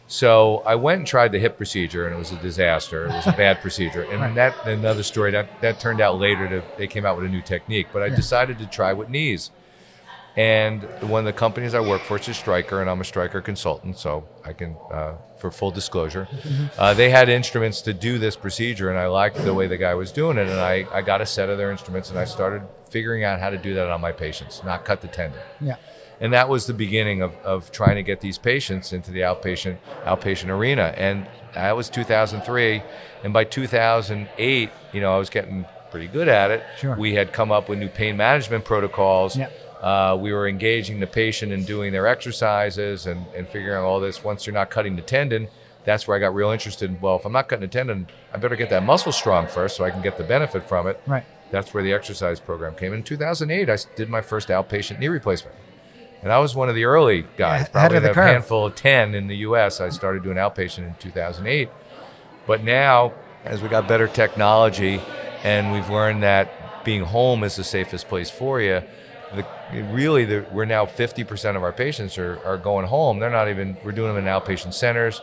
[0.07, 3.05] So I went and tried the hip procedure, and it was a disaster.
[3.05, 6.49] It was a bad procedure, and that another story that that turned out later.
[6.49, 9.51] To, they came out with a new technique, but I decided to try with knees.
[10.35, 13.97] And one of the companies I work for is Stryker, and I'm a Stryker consultant,
[13.97, 16.27] so I can, uh, for full disclosure,
[16.77, 19.93] uh, they had instruments to do this procedure, and I liked the way the guy
[19.93, 22.63] was doing it, and I, I got a set of their instruments, and I started
[22.89, 25.39] figuring out how to do that on my patients, not cut the tendon.
[25.61, 25.75] Yeah.
[26.19, 29.77] And that was the beginning of, of trying to get these patients into the outpatient
[30.05, 30.93] outpatient arena.
[30.95, 32.81] And that was 2003.
[33.23, 36.63] And by 2008, you know, I was getting pretty good at it.
[36.79, 36.95] Sure.
[36.95, 39.35] We had come up with new pain management protocols.
[39.35, 39.49] Yeah.
[39.83, 43.99] Uh, we were engaging the patient in doing their exercises and, and figuring out all
[43.99, 44.23] this.
[44.23, 45.49] Once you're not cutting the tendon,
[45.83, 47.01] that's where I got real interested in.
[47.01, 49.83] Well, if I'm not cutting the tendon, I better get that muscle strong first so
[49.83, 51.01] I can get the benefit from it.
[51.05, 51.25] Right.
[51.51, 52.93] That's where the exercise program came.
[52.93, 55.53] In 2008, I did my first outpatient knee replacement.
[56.21, 59.13] And I was one of the early guys, probably of the a handful of 10
[59.13, 59.81] in the US.
[59.81, 61.69] I started doing outpatient in 2008.
[62.47, 63.11] But now,
[63.43, 65.01] as we got better technology
[65.43, 68.81] and we've learned that being home is the safest place for you,
[69.35, 73.19] the, really, the, we're now 50% of our patients are, are going home.
[73.19, 75.21] They're not even, we're doing them in outpatient centers.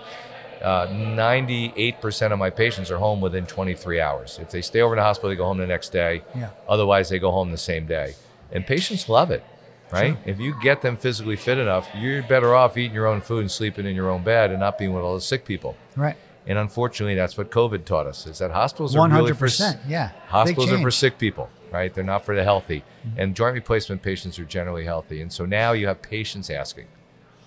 [0.62, 4.38] Uh, 98% of my patients are home within 23 hours.
[4.42, 6.22] If they stay over in the hospital, they go home the next day.
[6.36, 6.50] Yeah.
[6.68, 8.14] Otherwise, they go home the same day.
[8.52, 9.42] And patients love it,
[9.92, 10.16] right?
[10.26, 13.50] If you get them physically fit enough, you're better off eating your own food and
[13.50, 15.76] sleeping in your own bed and not being with all the sick people.
[15.96, 16.16] Right.
[16.46, 19.80] And unfortunately, that's what COVID taught us: is that hospitals are One really hundred for.
[19.86, 20.10] Yeah.
[20.28, 20.90] Hospitals are for.
[20.90, 21.92] Sick people, right?
[21.92, 22.82] They're not for the healthy.
[23.16, 25.20] And joint replacement patients are generally healthy.
[25.22, 26.86] And so now you have patients asking,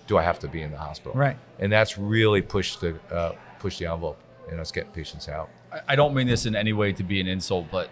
[0.06, 1.36] "Do I have to be in the hospital?" Right.
[1.58, 4.18] And that's really pushed the uh, pushed the envelope
[4.50, 5.48] in us getting patients out.
[5.72, 7.88] I- I don't mean this in any way to be an insult, but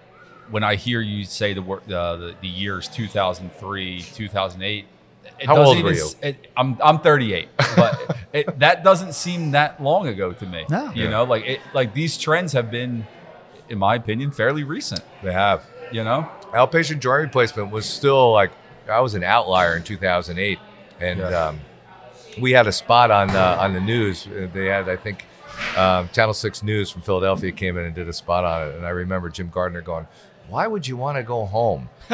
[0.51, 4.85] when I hear you say the word uh, the, the years 2003, 2008,
[5.40, 9.14] it How doesn't old even were s- It, I'm I'm 38, but it, that doesn't
[9.14, 10.66] seem that long ago to me.
[10.68, 10.92] No.
[10.95, 11.11] You Yeah.
[11.11, 13.07] know, like it, like these trends have been,
[13.68, 15.01] in my opinion, fairly recent.
[15.23, 15.64] They have.
[15.92, 18.50] You know, outpatient joint replacement was still like
[18.90, 20.59] I was an outlier in 2008,
[21.00, 21.26] and Yeah.
[21.26, 21.61] um,
[22.40, 24.26] we had a spot on uh, on the news.
[24.26, 25.26] Uh, They had, I think,
[25.76, 28.87] um, Channel Six News from Philadelphia came in and did a spot on it, and
[28.87, 30.07] I remember Jim Gardner going,
[30.53, 31.88] "Why would you want to go home?"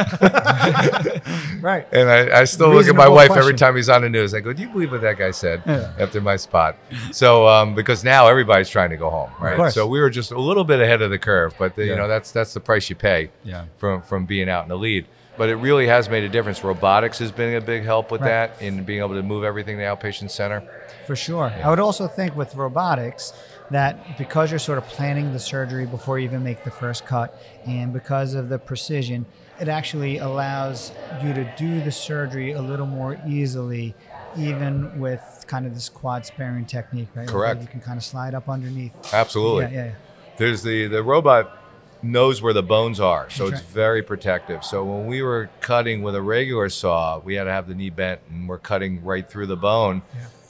[1.61, 1.87] Right.
[1.92, 4.33] And I, I still look at my Reasonable wife every time he's on the news.
[4.35, 5.92] I go, "Do you believe what that guy said?" Yeah.
[5.98, 6.77] After my spot,
[7.11, 9.72] so um, because now everybody's trying to go home, right?
[9.72, 11.92] So we were just a little bit ahead of the curve, but the, Yeah.
[11.92, 13.64] you know that's that's the price you pay Yeah.
[13.77, 15.07] from from being out in the lead.
[15.38, 16.62] But it really has made a difference.
[16.64, 18.51] Robotics has been a big help with Right.
[18.53, 20.62] that in being able to move everything to the outpatient center.
[21.07, 21.53] For sure.
[21.64, 23.33] I would also think with robotics
[23.70, 27.40] that because you're sort of planning the surgery before you even make the first cut,
[27.66, 29.27] and because of the precision,
[29.61, 30.90] it actually allows
[31.22, 33.94] you to do the surgery a little more easily,
[34.37, 37.29] even with kind of this quad sparing technique, right?
[37.29, 37.61] Correct.
[37.62, 38.92] You can kind of slide up underneath.
[39.12, 39.64] Absolutely.
[39.64, 39.92] Yeah, yeah, yeah.
[40.37, 41.57] There's the the robot
[42.02, 43.74] knows where the bones are, so That's it's right.
[43.74, 44.64] very protective.
[44.64, 47.90] So when we were cutting with a regular saw, we had to have the knee
[47.90, 50.02] bent, and we're cutting right through the bone.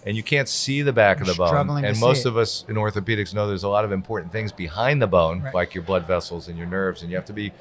[0.07, 1.85] And you can't see the back of the bone.
[1.85, 5.07] And most of us in orthopedics know there's a lot of important things behind the
[5.07, 5.55] bone, Right.
[5.55, 7.53] like your blood vessels and your nerves, and you have to be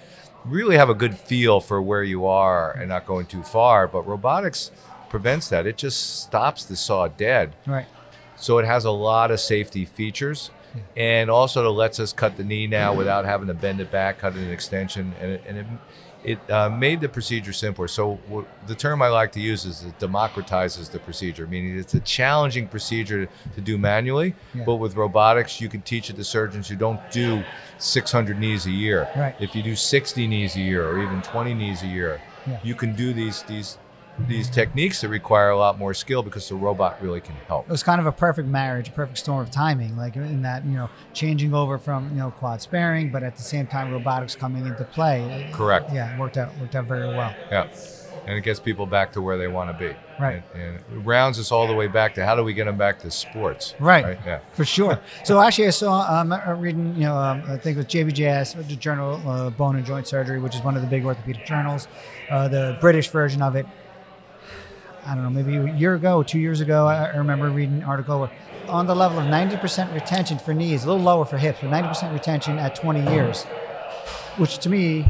[0.45, 3.87] really have a good feel for where you are and not going too far.
[3.87, 4.71] But robotics
[5.09, 5.65] prevents that.
[5.65, 7.53] It just stops the saw dead.
[7.65, 7.87] Right.
[8.37, 10.51] So it has a lot of safety features.
[10.95, 14.19] And also it lets us cut the knee now without having to bend it back,
[14.19, 15.65] cut it an extension, and it, and it,
[16.23, 17.87] it uh, made the procedure simpler.
[17.87, 21.93] So w- the term I like to use is it democratizes the procedure, meaning it's
[21.93, 24.63] a challenging procedure to, to do manually, Yeah.
[24.65, 27.43] but with robotics you can teach it to surgeons who don't do
[27.77, 29.07] 600 knees a year.
[29.15, 29.35] Right.
[29.39, 32.59] If you do 60 knees a year or even 20 knees a year, Yeah.
[32.63, 33.77] you can do these these
[34.27, 37.65] these techniques that require a lot more skill because the robot really can help.
[37.65, 40.65] It was kind of a perfect marriage, a perfect storm of timing, like in that
[40.65, 44.35] you know changing over from you know quad sparing, but at the same time robotics
[44.35, 45.49] coming into play.
[45.53, 45.91] Correct.
[45.93, 47.33] Yeah, it worked out worked out very well.
[47.51, 47.69] Yeah.
[48.25, 49.95] And it gets people back to where they want to be.
[50.19, 50.43] Right.
[50.53, 52.77] And, and it rounds us all the way back to how do we get them
[52.77, 53.73] back to sports?
[53.79, 54.19] Right.
[54.25, 54.39] Yeah.
[54.51, 54.99] For sure.
[55.23, 58.75] So actually, I saw um, reading, you know, um, I think it was JBJS, the
[58.75, 61.87] Journal uh, Bone and Joint Surgery, which is one of the big orthopedic journals,
[62.29, 63.65] uh, the British version of it.
[65.07, 68.19] I don't know, maybe a year ago, two years ago, I remember reading an article
[68.19, 68.31] where
[68.67, 72.11] on the level of 90% retention for knees, a little lower for hips, but 90%
[72.11, 73.45] retention at 20 years,
[74.37, 75.05] which to me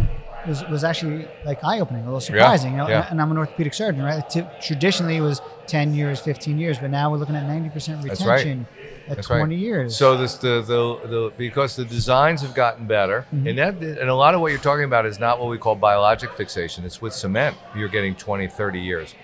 [0.48, 2.74] was, was actually like eye opening, a little surprising.
[2.74, 3.08] you know, yeah.
[3.10, 4.30] And I'm an orthopedic surgeon, right?
[4.30, 8.22] T- traditionally, it was 10 years, 15 years, but now we're looking at 90% That's
[8.24, 8.38] right.
[8.38, 8.68] retention
[9.10, 9.60] at That's 20 right.
[9.60, 9.98] years.
[9.98, 13.48] So this the, the the because the designs have gotten better, Mm-hmm.
[13.48, 15.76] and that and a lot of what you're talking about is not what we call
[15.76, 16.86] biologic fixation.
[16.86, 17.58] It's with cement.
[17.76, 19.16] You're getting 20, 30 years.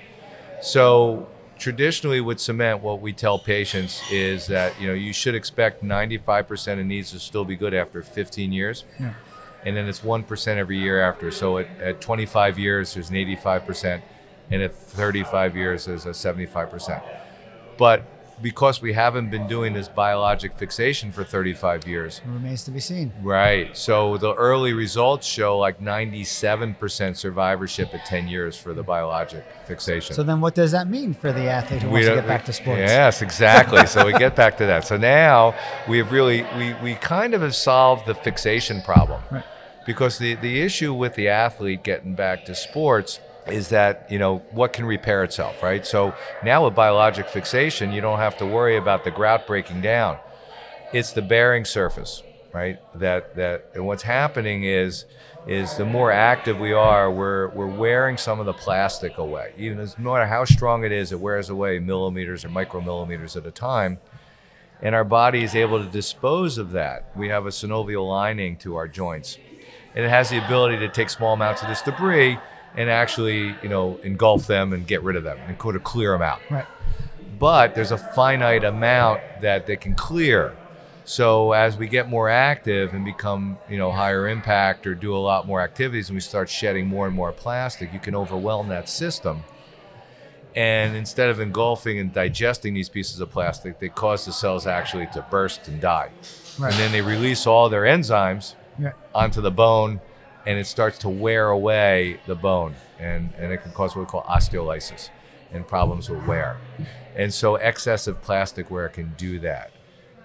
[0.64, 1.28] So
[1.60, 6.80] traditionally with cement, what we tell patients is that you know you should expect 95%
[6.80, 8.86] of knees to still be good after 15 years.
[9.00, 9.14] Yeah.
[9.66, 11.32] and then it's 1% every year after.
[11.32, 14.02] So at, at 25 years, there's an 85%,
[14.52, 17.02] and at 35 years, there's a 75%.
[17.78, 18.04] But
[18.44, 22.80] because we haven't been doing this biologic fixation for 35 years, It remains to be
[22.80, 23.12] seen.
[23.24, 23.76] right?
[23.76, 30.16] So the early results show like 97% survivorship at 10 years for the biologic fixation.
[30.16, 32.54] So then, what does that mean for the athlete who wants to get back to
[32.54, 32.80] sports?
[32.80, 33.86] Yes, exactly.
[33.88, 34.86] so we get back to that.
[34.86, 35.56] So now
[35.88, 39.22] we have really we we kind of have solved the fixation problem.
[39.32, 39.44] Right.
[39.86, 44.38] Because the the issue with the athlete getting back to sports is that, you know,
[44.52, 45.86] what can repair itself, right?
[45.86, 50.18] So now with biologic fixation, you don't have to worry about the grout breaking down.
[50.94, 52.80] It's the bearing surface, right?
[52.94, 55.06] That that and what's happening is
[55.46, 59.54] is the more active we are, we're we're wearing some of the plastic away.
[59.58, 63.46] Even as no matter how strong it is, it wears away millimeters or micromillimeters at
[63.46, 64.00] a time.
[64.82, 67.10] And our body is able to dispose of that.
[67.16, 69.38] We have a synovial lining to our joints.
[69.96, 72.38] And it has the ability to take small amounts of this debris
[72.76, 76.12] and actually, you know, engulf them and get rid of them and kind of clear
[76.12, 76.66] them out Right.
[77.40, 80.56] but there's a finite amount that they can clear.
[81.06, 85.20] So as we get more active and become, you know, higher impact or do a
[85.20, 88.88] lot more activities and we start shedding more and more plastic, you can overwhelm that
[88.88, 89.44] system.
[90.56, 95.08] And instead of engulfing and digesting these pieces of plastic, they cause the cells actually
[95.14, 96.10] to burst and die.
[96.60, 96.72] Right.
[96.72, 98.92] And then they release all their enzymes Yeah.
[99.14, 100.00] onto the bone
[100.46, 104.08] and it starts to wear away the bone and, and it can cause what we
[104.08, 105.10] call osteolysis
[105.52, 106.58] and problems with wear.
[107.16, 109.72] And so excessive plastic wear can do that.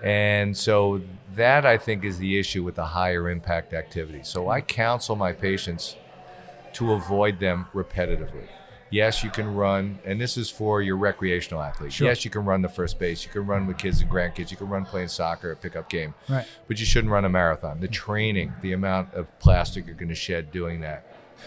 [0.02, 1.02] And so
[1.34, 4.28] that I think is the issue with the higher impact activities.
[4.28, 5.96] So I counsel my patients
[6.74, 8.48] to avoid them repetitively.
[8.90, 11.92] Yes, you can run, and this is for your recreational athlete.
[11.92, 12.08] Sure.
[12.08, 13.24] Yes, you can run the first base.
[13.24, 14.50] You can run with kids and grandkids.
[14.50, 16.46] You can run playing soccer, a pickup game Right.
[16.66, 17.80] but you shouldn't run a marathon.
[17.80, 21.04] The training, the amount of plastic you're going to shed doing that.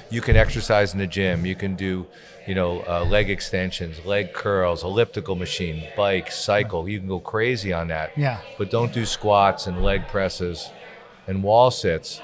[0.09, 1.45] You can exercise in the gym.
[1.45, 2.07] You can do,
[2.47, 6.87] you know, uh, leg extensions, leg curls, elliptical machine, bike, cycle.
[6.87, 8.17] You can go crazy on that.
[8.17, 8.39] Yeah.
[8.57, 10.69] But don't do squats and leg presses
[11.27, 12.21] and wall sits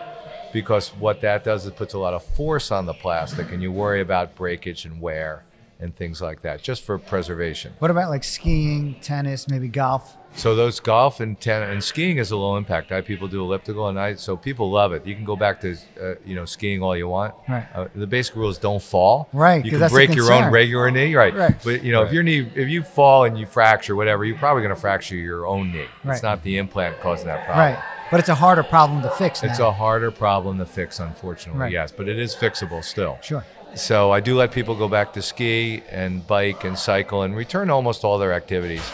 [0.54, 3.72] because what that does is puts a lot of force on the plastic and you
[3.72, 5.44] worry about breakage and wear
[5.80, 7.74] and things like that just for preservation.
[7.80, 10.18] What about like skiing, tennis, maybe golf?
[10.36, 12.92] So those golf and ten and skiing is a low impact.
[12.92, 15.06] I have people do elliptical, and I so people love it.
[15.06, 17.34] You can go back to uh, you know skiing all you want.
[17.48, 17.66] Right.
[17.74, 19.30] Uh, the basic rule is don't fall.
[19.34, 21.16] Right, You can that's break your own regular knee.
[21.16, 21.34] Right.
[21.34, 21.56] Right.
[21.64, 22.14] But you know if Right.
[22.14, 25.48] your knee if you fall and you fracture whatever, you're probably going to fracture your
[25.48, 25.86] own knee.
[26.04, 26.14] Right.
[26.14, 27.74] It's not the implant causing that problem.
[27.76, 27.84] Right.
[28.10, 29.50] But it's a harder problem to fix now.
[29.50, 31.62] It's a harder problem to fix, unfortunately.
[31.62, 31.72] Right.
[31.72, 33.20] Yes, but it is fixable still.
[33.22, 33.46] Sure.
[33.76, 37.70] So I do let people go back to ski and bike and cycle and return
[37.70, 38.90] almost all their activities.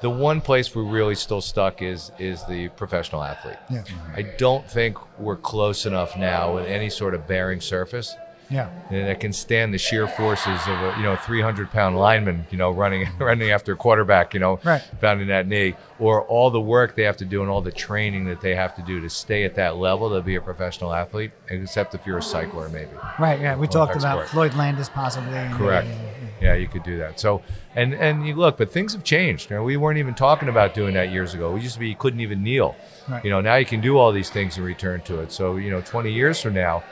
[0.00, 3.58] The one place we're really still stuck is is the professional athlete.
[3.70, 3.84] Yeah.
[4.16, 8.16] I don't think we're close enough now with any sort of bearing surface
[8.52, 8.68] Yeah.
[8.90, 12.58] and that can stand the sheer forces of a you know 300 pound lineman you
[12.58, 14.82] know running running after a quarterback you know Right.
[15.00, 18.26] pounding that knee or all the work they have to do and all the training
[18.26, 21.30] that they have to do to stay at that level to be a professional athlete
[21.48, 23.40] except if you're a cycler maybe Right.
[23.40, 23.56] Yeah.
[23.56, 24.28] We talked about export.
[24.50, 25.32] Floyd Landis possibly.
[25.52, 25.88] Correct.
[26.40, 27.20] Yeah, you could do that.
[27.20, 27.40] So,
[27.76, 29.48] and and you look, but things have changed.
[29.48, 31.52] You know, we weren't even talking about doing that years ago.
[31.52, 32.74] We used to be you couldn't even kneel.
[33.08, 33.24] Right.
[33.24, 35.30] You know, now you can do all these things and return to it.
[35.30, 36.82] So, you know, 20 years from now,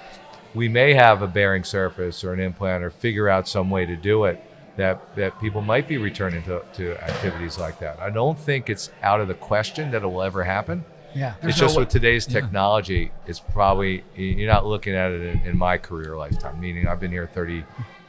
[0.55, 3.97] we may have a bearing surface or an implant or figure out some way to
[3.97, 4.43] do it
[4.77, 7.99] that that people might be returning to, to activities like that.
[8.01, 10.85] I don't think it's out of the question that it will ever happen.
[11.15, 11.35] Yeah.
[11.43, 15.77] it's just with today's technology, it's probably you're not looking at it in, in my
[15.77, 16.61] career lifetime.
[16.61, 17.65] Meaning, I've been here 30,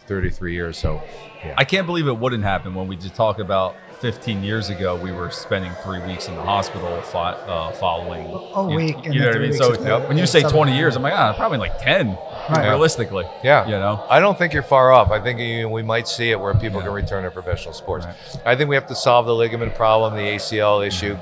[0.05, 0.77] 33 years.
[0.77, 1.01] So,
[1.43, 1.55] yeah.
[1.57, 4.95] I can't believe it wouldn't happen when we just talk about 15 years ago.
[4.95, 8.25] We were spending three weeks in the hospital fo- uh, following
[8.55, 9.51] A you- week and You know what I three mean?
[9.51, 9.71] weeks So
[10.01, 10.95] is- when you say 20 years.
[10.95, 12.17] I'm like, ah, probably like 10.
[12.49, 12.67] Right.
[12.67, 13.65] Realistically, Yeah.
[13.67, 14.03] you know.
[14.09, 15.11] I don't think you're far off.
[15.11, 16.87] I think you, we might see it where people Yeah.
[16.87, 18.07] can return to professional sports.
[18.07, 18.15] Right.
[18.45, 21.17] I think we have to solve the ligament problem, the ACL issue.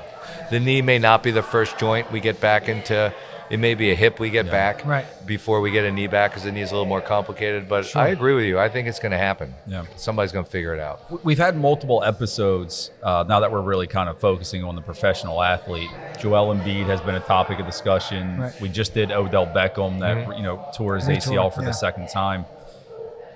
[0.50, 3.12] The knee may not be the first joint we get back into.
[3.50, 5.04] It may be a hip we get back Right.
[5.26, 7.68] before we get a knee back because the knee's a little more complicated.
[7.68, 8.60] But I agree with you.
[8.60, 9.54] I think it's going to happen.
[9.66, 9.86] Yeah.
[9.96, 11.24] Somebody's going to figure it out.
[11.24, 15.42] We've had multiple episodes uh, now that we're really kind of focusing on the professional
[15.42, 15.90] athlete.
[16.20, 18.38] Joel Embiid has been a topic of discussion.
[18.40, 18.60] Right.
[18.60, 21.66] We just did Odell Beckham that you know tore his Retore, ACL for yeah.
[21.66, 22.44] the second time.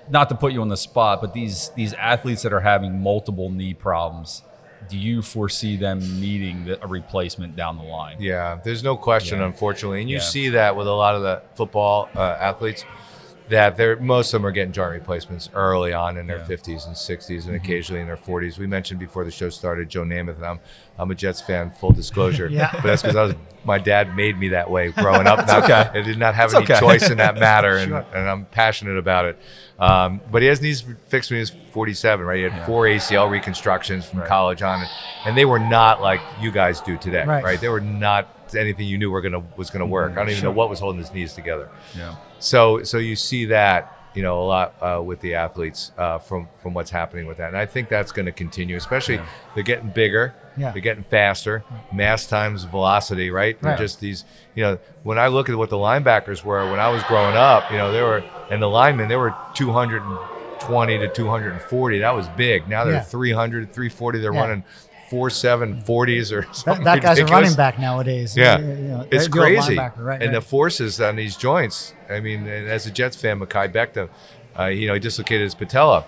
[0.07, 3.49] Not to put you on the spot, but these these athletes that are having multiple
[3.49, 4.43] knee problems,
[4.89, 8.17] do you foresee them needing the, a replacement down the line?
[8.19, 9.45] Yeah, there's no question, Yeah.
[9.45, 10.21] unfortunately, and you Yeah.
[10.23, 12.85] see that with a lot of the football uh, athletes.
[13.49, 16.43] That they're most of them are getting joint replacements early on in their Yeah.
[16.45, 16.71] Mm-hmm.
[16.71, 18.57] 50s and 60s, and occasionally in their 40s.
[18.57, 20.59] We mentioned before the show started Joe Namath, and I'm
[20.97, 22.47] I'm a Jets fan, full disclosure.
[22.51, 22.71] Yeah.
[22.73, 23.35] but that's because
[23.65, 25.47] my dad made me that way growing up.
[25.63, 25.73] Okay.
[25.73, 26.79] I did not have It's any okay.
[26.79, 28.05] choice in that matter, and, Sure.
[28.15, 29.37] and I'm passionate about it.
[29.77, 32.37] Um, but he has knees fixed when he was 47, right?
[32.37, 34.27] He had four ACL reconstructions from Right.
[34.27, 34.85] college on,
[35.25, 37.43] and they were not like you guys do today, Right.
[37.43, 37.59] right?
[37.61, 40.13] They were not anything you knew were gonna was gonna work.
[40.13, 41.67] I don't even know what was holding his knees together.
[41.97, 42.15] Yeah.
[42.45, 46.47] So so you see that you know a lot uh, with the athletes uh, from
[46.61, 48.77] from what's happening with that, and I think that's going to continue.
[48.77, 49.19] Especially
[49.55, 50.71] they're getting bigger, Yeah.
[50.71, 53.59] they're getting faster, mass times velocity, right?
[53.59, 53.79] They're Right.
[53.79, 57.01] just these you know when I look at what the linebackers were when I was
[57.05, 61.99] growing up, you know they were and the linemen they were 220 to 240.
[61.99, 62.67] That was big.
[62.69, 63.01] Now they're Yeah.
[63.01, 64.19] 300, 340.
[64.19, 64.39] They're Yeah.
[64.41, 64.63] running.
[65.09, 66.83] Four seven forties or That, something.
[66.85, 68.35] that guy's a running back nowadays.
[68.35, 69.77] Yeah, You know, it's crazy.
[69.77, 70.31] Right, and right.
[70.31, 71.93] the forces on these joints.
[72.09, 74.09] I mean, and as a Jets fan, Mekhi Becton,
[74.59, 76.05] uh, you know, he dislocated his patella,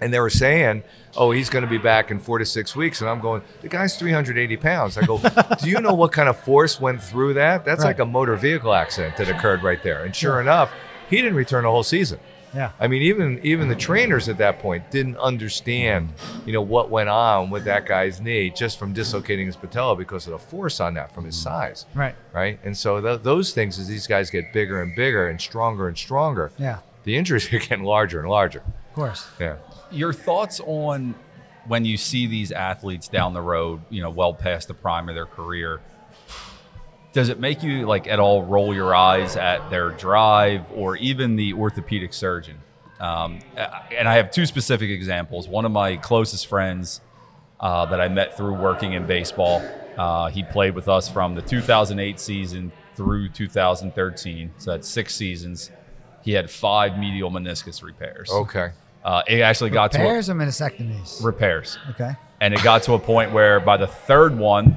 [0.00, 0.84] and they were saying,
[1.16, 3.68] "Oh, he's going to be back in four to six weeks." And I'm going, "The
[3.68, 5.18] guy's 380 pounds." I go,
[5.60, 7.64] "Do you know what kind of force went through that?
[7.64, 7.88] That's Right.
[7.88, 10.72] like a motor vehicle accident that occurred right there." And sure enough,
[11.10, 12.20] he didn't return a whole season.
[12.54, 12.72] Yeah.
[12.78, 16.12] I mean, even even the trainers at that point didn't understand,
[16.46, 20.26] you know, what went on with that guy's knee just from dislocating his patella because
[20.26, 21.44] of the force on that from his mm-hmm.
[21.44, 22.14] size Right.
[22.32, 22.58] right?
[22.64, 25.96] And so th- those things, as these guys get bigger and bigger and stronger and
[25.96, 26.78] stronger, Yeah.
[27.04, 28.60] the injuries are getting larger and larger.
[28.60, 29.26] Of course.
[29.40, 29.56] Yeah.
[29.90, 31.14] Your thoughts on
[31.66, 35.14] when you see these athletes down the road, you know, well past the prime of
[35.14, 35.80] their career,
[37.12, 41.36] does it make you like at all roll your eyes at their drive or even
[41.36, 42.58] the orthopedic surgeon?
[43.00, 45.48] Um, and I have two specific examples.
[45.48, 47.00] One of my closest friends
[47.60, 49.62] uh, that I met through working in baseball,
[49.96, 54.52] uh, he played with us from the 2008 season through 2013.
[54.58, 55.70] So that's six seasons.
[56.22, 58.30] He had five medial meniscus repairs.
[58.30, 58.70] Okay.
[59.04, 61.20] Uh, it actually got to Repairs or meniscectomies?
[61.20, 62.12] a, repairs, okay.
[62.40, 64.76] and it got to a point where by the third one,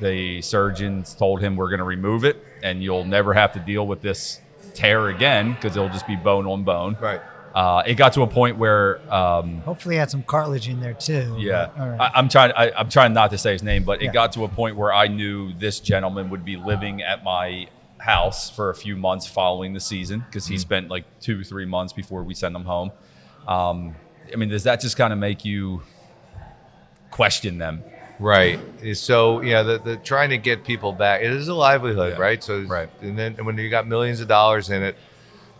[0.00, 3.86] the surgeons told him we're going to remove it, and you'll never have to deal
[3.86, 4.40] with this
[4.74, 6.96] tear again because it'll just be bone on bone.
[7.00, 7.20] Right.
[7.54, 10.94] Uh, it got to a point where, um, Hopefully, he had some cartilage in there
[10.94, 11.34] too.
[11.38, 12.00] yeah, but- All right.
[12.00, 12.52] I, I'm trying.
[12.52, 14.12] I, I'm trying not to say his name, but it Yeah.
[14.12, 17.66] got to a point where I knew this gentleman would be living at my
[17.98, 21.92] house for a few months following the season because he spent like two, three months
[21.92, 22.92] before we send him home.
[23.48, 23.96] Um,
[24.32, 25.82] I mean, does that just kind of make you
[27.10, 27.82] question them?
[28.18, 28.58] Right.
[28.94, 31.20] So yeah, the, the trying to get people back.
[31.22, 32.20] It is a livelihood, Yeah.
[32.22, 32.42] right?
[32.42, 32.88] So Right.
[33.00, 34.96] And then when you got millions of dollars in it,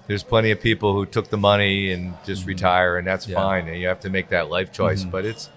[0.06, 3.32] there's plenty of people who took the money and just retire, and that's Mm-hmm.
[3.32, 3.38] Yeah.
[3.38, 3.68] fine.
[3.68, 5.04] And you have to make that life choice.
[5.04, 5.10] Mhm.
[5.10, 5.50] But it's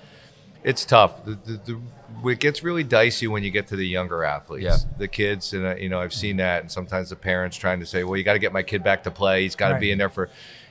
[0.64, 1.26] it's tough.
[1.26, 1.80] The, the,
[2.24, 4.78] the, it gets really dicey when you get to the younger athletes, Yeah.
[5.00, 7.86] the kids, and uh, you know I've seen that, and sometimes the parents trying to
[7.88, 9.42] say, "Well, you got to get my kid back to play.
[9.42, 9.82] He's got to Right.
[9.82, 10.30] be in there for."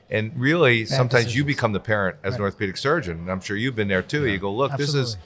[0.09, 3.77] And really, sometimes you become the parent as an orthopedic surgeon, and I'm sure you've
[3.77, 4.29] been there too.
[4.29, 5.17] You go, "Look, this is."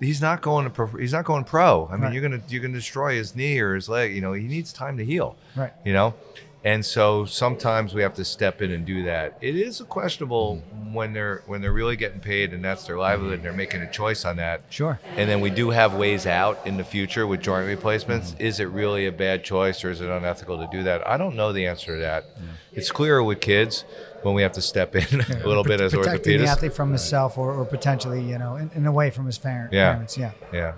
[0.00, 1.86] He's not going to pro, he's not going pro.
[1.88, 2.12] I mean, Right.
[2.14, 4.14] you're gonna you're gonna destroy his knee or his leg.
[4.14, 5.36] You know, he needs time to heal.
[5.54, 5.72] Right.
[5.84, 6.14] You know,
[6.62, 9.38] And so sometimes we have to step in and do that.
[9.40, 13.44] It is questionable when they're when they're really getting paid and that's their livelihood and
[13.44, 14.62] they're making a choice on that.
[14.68, 15.00] Sure.
[15.16, 18.32] And then we do have ways out in the future with joint replacements.
[18.32, 18.42] Mm-hmm.
[18.42, 21.06] Is it really a bad choice or is it unethical to do that?
[21.08, 22.24] I don't know the answer to that.
[22.72, 23.84] It's clearer with kids
[24.22, 27.38] when we have to step in a little bit as protecting the athlete from himself
[27.38, 29.92] or, or potentially, you know, in, in a way from his parent, Yeah.
[29.92, 30.18] parents.
[30.18, 30.32] Yeah.
[30.52, 30.72] Yeah.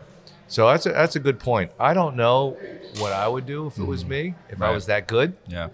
[0.49, 1.73] So that's a, that's a good point.
[1.81, 2.57] I don't know
[2.99, 4.09] what I would do if it was mm.
[4.09, 5.69] me, if I was that good Yeah.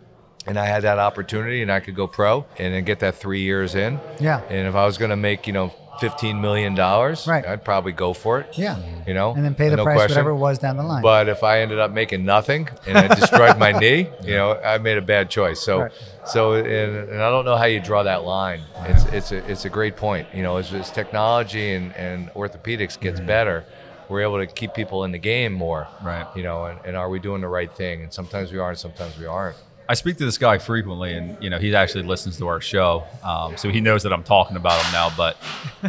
[0.46, 3.40] and I had that opportunity and I could go pro and then get that three
[3.42, 3.98] years in.
[4.20, 4.40] Yeah.
[4.48, 7.46] And if I was going to make, you know, $15 million, Right.
[7.46, 8.56] I'd probably go for it.
[8.58, 8.78] Yeah.
[9.06, 10.14] You know, And then pay the no price, question.
[10.14, 11.02] whatever it was down the line.
[11.02, 14.78] But if I ended up making nothing and I destroyed my knee, you know, I
[14.78, 15.60] made a bad choice.
[15.60, 15.92] So, Right.
[16.26, 16.66] so, and,
[17.10, 18.60] and I don't know how you draw that line.
[18.86, 20.28] It's it's a it's a great point.
[20.34, 23.02] You know, as, as technology and, and orthopedics Mm-hmm.
[23.02, 23.64] gets better,
[24.08, 25.86] we're able to keep people in the game more.
[26.02, 26.26] Right.
[26.36, 28.02] You know, and, and are we doing the right thing?
[28.02, 29.56] And sometimes we are, and sometimes we aren't.
[29.90, 33.04] I speak to this guy frequently, and you know he actually listens to our show,
[33.22, 35.10] um, so he knows that I'm talking about him now.
[35.16, 35.36] But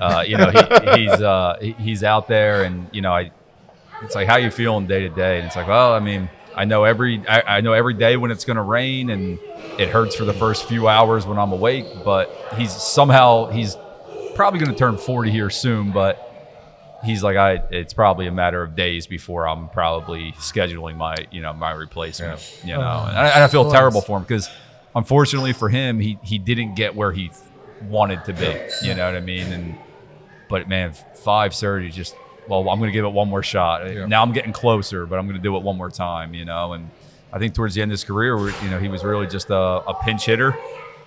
[0.01, 3.31] uh, you know he, he's uh, he's out there, and you know I,
[4.01, 6.63] it's like how you feeling day to day, and it's like well, I mean, I
[6.63, 9.37] know every I, I know every day when it's going to rain, and
[9.77, 13.75] it hurts for the first few hours when I'm awake, but he's somehow he's
[14.35, 16.28] probably going to turn 40 here soon, but
[17.03, 21.41] he's like I it's probably a matter of days before I'm probably scheduling my you
[21.41, 24.49] know my replacement you know Oh, and I, and I feel terrible for him because
[24.95, 27.31] unfortunately for him he he didn't get where he
[27.87, 28.53] wanted to be
[28.85, 29.51] you know what I mean?
[29.53, 29.75] And
[30.49, 32.15] but man five surgeries just
[32.47, 33.89] well I'm gonna give it one more shot.
[33.93, 34.05] Yeah.
[34.05, 36.73] now I'm getting closer but I'm gonna do it one more time you know?
[36.73, 36.89] And
[37.31, 39.55] I think towards the end of his career you know he was really just a,
[39.55, 40.57] a pinch hitter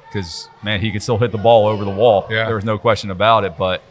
[0.08, 2.26] because man he could still hit the ball over the wall.
[2.30, 2.46] Yeah.
[2.46, 3.82] there was no question about it but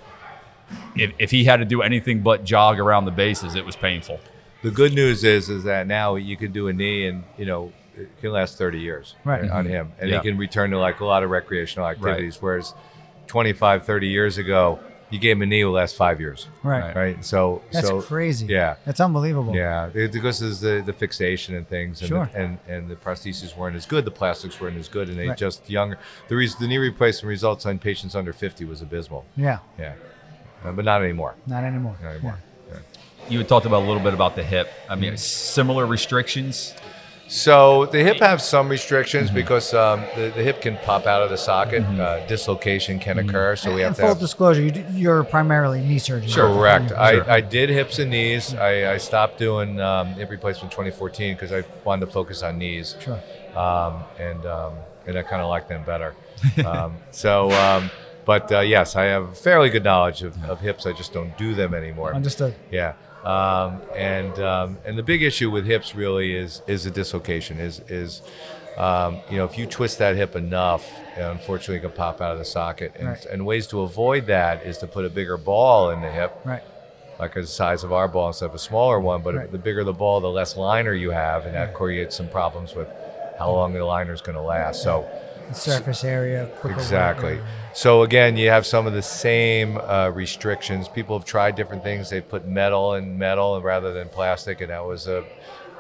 [0.96, 4.20] if, if he had to do anything but jog around the bases, it was painful.
[4.64, 7.72] The good news is is that now you can do a knee and you know
[7.96, 9.50] it can last 30 years Right.
[9.50, 9.74] on mm-hmm.
[9.74, 10.22] him and Yeah.
[10.22, 12.74] he can return to like a lot of recreational activities whereas
[13.28, 16.96] 25 30 years ago you gave him a knee would last five years right.
[16.96, 18.46] right so That's so crazy.
[18.46, 19.54] yeah That's unbelievable.
[19.56, 22.30] yeah it, because of the, the fixation and things and, Sure.
[22.32, 25.28] the, and and the prostheses weren't as good the plastics weren't as good and they
[25.30, 25.38] Right.
[25.38, 25.98] just younger
[26.30, 29.60] the reason the knee replacement results on patients under 50 was abysmal Yeah.
[29.78, 29.94] yeah
[30.64, 31.96] Uh, but not anymore Not anymore.
[32.02, 32.38] not anymore
[32.70, 32.78] Yeah.
[33.30, 34.70] You had talked about a little bit about the hip.
[34.90, 36.74] I mean, similar restrictions.
[37.28, 41.30] So the hip have some restrictions because um, the, the hip can pop out of
[41.30, 41.82] the socket.
[41.84, 44.20] Uh, dislocation can occur, so we and have to full have.
[44.20, 46.30] disclosure, you, d- you're primarily knee surgeon.
[46.30, 46.90] Correct.
[46.90, 46.98] Sure.
[47.00, 48.54] I, I did hips and knees.
[48.54, 52.98] I, I stopped doing um, hip replacement 2014 because I wanted to focus on knees,
[53.00, 53.20] Sure.
[53.56, 54.74] um, and um,
[55.08, 56.14] and I kind of like them better.
[56.66, 57.90] um, so, um,
[58.26, 60.86] but uh, yes, I have fairly good knowledge of, of hips.
[60.86, 62.14] I just don't do them anymore.
[62.14, 62.56] Understood.
[62.72, 62.94] Yeah.
[63.24, 67.60] Um, and um, and the big issue with hips really is is the dislocation.
[67.60, 68.22] Is is
[68.78, 72.40] um, you know if you twist that hip enough, unfortunately, it can pop out of
[72.40, 72.94] the socket.
[72.98, 73.26] And, Right.
[73.26, 76.64] and ways to avoid that is to put a bigger ball in the hip, Right.
[77.20, 79.22] like the size of our ball instead of a smaller one.
[79.22, 79.52] But Right.
[79.52, 82.88] the bigger the ball, the less liner you have, and that creates some problems with
[83.38, 84.82] how long the liner is going to last.
[84.82, 85.06] So.
[85.54, 86.50] Surface area.
[86.64, 87.40] Exactly.
[87.74, 90.88] So again, you have some of the same uh, restrictions.
[90.88, 92.10] People have tried different things.
[92.10, 95.24] They've put metal in metal rather than plastic, and that was a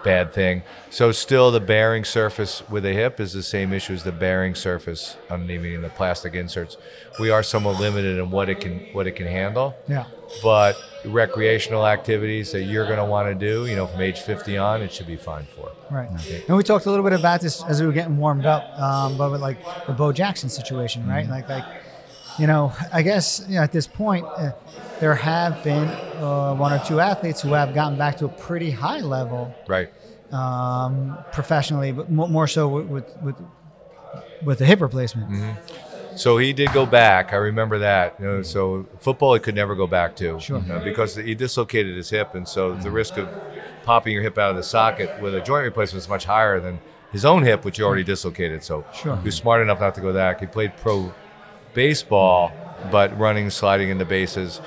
[0.03, 0.63] bad thing.
[0.89, 4.55] So still, the bearing surface with a hip is the same issue as the bearing
[4.55, 6.77] surface underneath, meaning the plastic inserts.
[7.19, 9.75] We are somewhat limited in what it can what it can handle.
[9.87, 10.05] Yeah.
[10.43, 14.57] But recreational activities that you're going to want to do, you know, from age 50
[14.57, 15.71] on, it should be fine for.
[15.89, 16.09] Right.
[16.47, 19.17] And we talked a little bit about this as we were getting warmed up, um,
[19.17, 19.57] but with like
[19.87, 21.23] the Bo Jackson situation, right?
[21.23, 21.31] Mm-hmm.
[21.33, 21.65] Like, like,
[22.39, 24.51] you know, I guess you know, at this point, uh,
[24.99, 28.71] there have been uh, one or two athletes who have gotten back to a pretty
[28.71, 29.89] high level Right.
[30.31, 33.35] um, professionally, but more so with with with,
[34.43, 35.29] with the hip replacement.
[35.29, 35.90] Mm-hmm.
[36.15, 37.33] So he did go back.
[37.33, 38.15] I remember that.
[38.19, 40.59] You know, so football, he could never go back to, Sure.
[40.59, 43.29] you know, because he dislocated his hip, and so the risk of
[43.83, 46.79] popping your hip out of the socket with a joint replacement is much higher than
[47.11, 48.63] his own hip, which you already dislocated.
[48.63, 49.15] So Sure.
[49.17, 50.39] he was smart enough not to go back.
[50.39, 51.13] He played pro
[51.73, 52.51] baseball,
[52.91, 54.61] but running, sliding in the bases.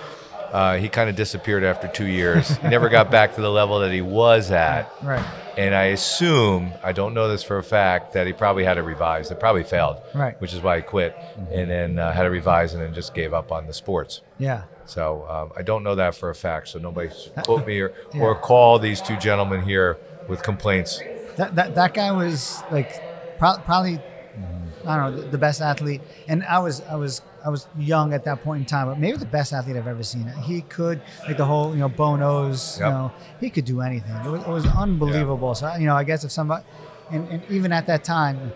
[0.53, 2.57] Uh, he kind of disappeared after two years.
[2.59, 4.91] He never got back to the level that he was at.
[5.03, 5.25] Right.
[5.57, 8.83] And I assume, I don't know this for a fact, that he probably had to
[8.83, 9.31] revise.
[9.31, 10.41] It probably failed, Right.
[10.41, 11.17] which is why he quit,
[11.53, 14.21] and then uh, had to revise and then just gave up on the sports.
[14.39, 14.63] Yeah.
[14.87, 16.69] So um, I don't know that for a fact.
[16.69, 18.23] So nobody should quote me or, Yeah.
[18.23, 19.97] or call these two gentlemen here
[20.29, 21.01] with complaints.
[21.37, 24.01] That that, that guy was like pro- probably
[24.87, 28.25] I don't know the best athlete, and I was I was I was young at
[28.25, 30.27] that point in time, but maybe the best athlete I've ever seen.
[30.29, 32.93] He could like the whole you know Bo Knows, you Yep.
[32.93, 34.23] know he could do anything.
[34.25, 35.55] It was, it was unbelievable.
[35.55, 36.65] So you know I guess if somebody,
[37.11, 38.55] and, and even at that time,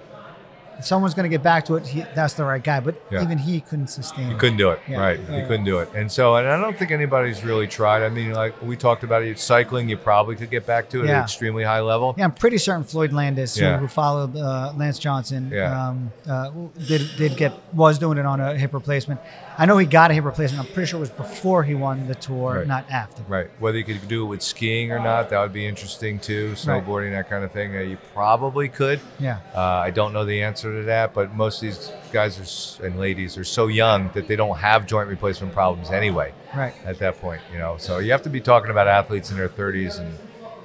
[0.78, 2.80] if someone's going to get back to it, he, that's the right guy.
[2.80, 3.22] But Yeah.
[3.22, 4.26] even he couldn't sustain.
[4.26, 4.38] He it.
[4.38, 5.00] couldn't do it, Yeah.
[5.00, 5.20] right?
[5.28, 5.40] Yeah.
[5.40, 8.02] He couldn't do it, and so, and I don't think anybody's really tried.
[8.02, 11.08] I mean, like we talked about it, cycling, you probably could get back to it
[11.10, 12.14] at an extremely high level.
[12.16, 16.50] Yeah, I'm pretty certain Floyd Landis, who- who, followed uh, Lance Johnson, um, uh,
[16.86, 19.20] did did get was doing it on a hip replacement.
[19.60, 20.64] I know he got a hip replacement.
[20.64, 22.66] I'm pretty sure it was before he won the tour, Right.
[22.66, 23.22] not after.
[23.26, 23.50] Right.
[23.58, 26.52] Whether you could do it with skiing or not, that would be interesting too.
[26.52, 27.76] Snowboarding, that kind of thing.
[27.76, 29.00] Uh, you probably could.
[29.18, 29.38] Yeah.
[29.54, 33.00] Uh, I don't know the answer to that, but most of these guys are, and
[33.00, 36.32] ladies are so young that they don't have joint replacement problems anyway.
[36.56, 36.74] Right.
[36.86, 39.48] At that point, you know, so you have to be talking about athletes in their
[39.48, 40.16] 30s and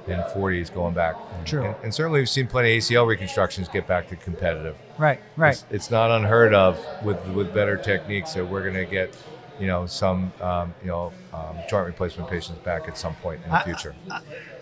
[0.06, 1.16] and 40s going back.
[1.44, 1.64] True.
[1.64, 4.76] And, and certainly, we've seen plenty of ACL reconstructions get back to competitive.
[4.98, 5.20] Right.
[5.36, 5.52] Right.
[5.54, 9.16] It's, it's not unheard of with with better techniques that we're going to get,
[9.58, 13.50] you know, some um, you know um, joint replacement patients back at some point in
[13.50, 13.94] the I- future.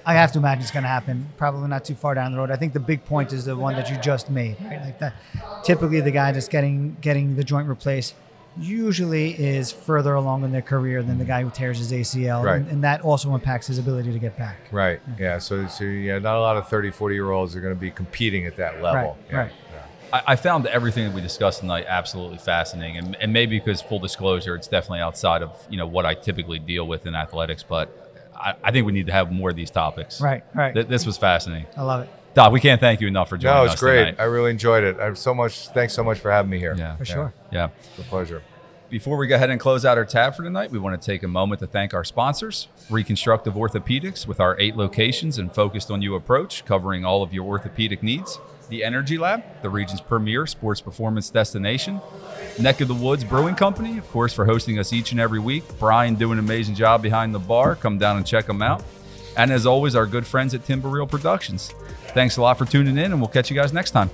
[0.05, 1.28] I have to imagine it's going to happen.
[1.36, 2.51] Probably not too far down the road.
[2.51, 4.80] I think the big point is the one that you just made, right?
[4.82, 5.14] Like that.
[5.62, 8.14] Typically, the guy that's getting getting the joint replaced
[8.59, 12.57] usually is further along in their career than the guy who tears his ACL, Right.
[12.57, 14.68] and, and that also impacts his ability to get back.
[14.70, 15.00] Right.
[15.18, 15.38] Yeah.
[15.38, 17.90] So, so yeah, not a lot of 30, 40 year olds are going to be
[17.90, 19.12] competing at that level.
[19.12, 19.36] Right, Yeah.
[19.38, 19.53] right.
[19.72, 19.78] Yeah.
[20.12, 23.98] I, I found everything that we discussed tonight absolutely fascinating, and, and maybe because full
[23.98, 27.62] disclosure, it's definitely outside of you know what I typically deal with in athletics.
[27.62, 27.88] But
[28.36, 30.20] I, I think we need to have more of these topics.
[30.20, 30.44] Right.
[30.55, 30.74] Right.
[30.74, 32.11] Th- this was fascinating, I love it.
[32.35, 32.53] Doc.
[32.53, 33.61] We can't thank you enough for joining us.
[33.61, 34.05] No, us it's great.
[34.05, 34.16] tonight.
[34.20, 34.97] I really enjoyed it.
[35.01, 35.68] I'm so much.
[35.68, 36.74] Thanks so much for having me here.
[36.76, 36.97] Yeah.
[36.97, 37.35] For sure.
[37.51, 37.68] yeah.
[37.91, 38.43] It's a pleasure.
[38.89, 41.22] Before we go ahead and close out our tab for tonight, we want to take
[41.22, 46.03] a moment to thank our sponsors, Reconstructive Orthopedics, with our eight locations and focused on
[46.03, 48.39] you approach, covering all of your orthopedic needs.
[48.68, 52.03] The Energy Lab, the region's premier sports performance destination.
[52.61, 55.64] Neck of the Woods Brewing Company, of course, for hosting us each and every week.
[55.78, 57.76] Brian doing an amazing job behind the bar.
[57.76, 58.83] Come down and check them out.
[59.39, 61.74] And as always, our good friends at Timber Reel Productions.
[62.15, 64.11] Thanks a lot for tuning in, and we'll catch you guys next time.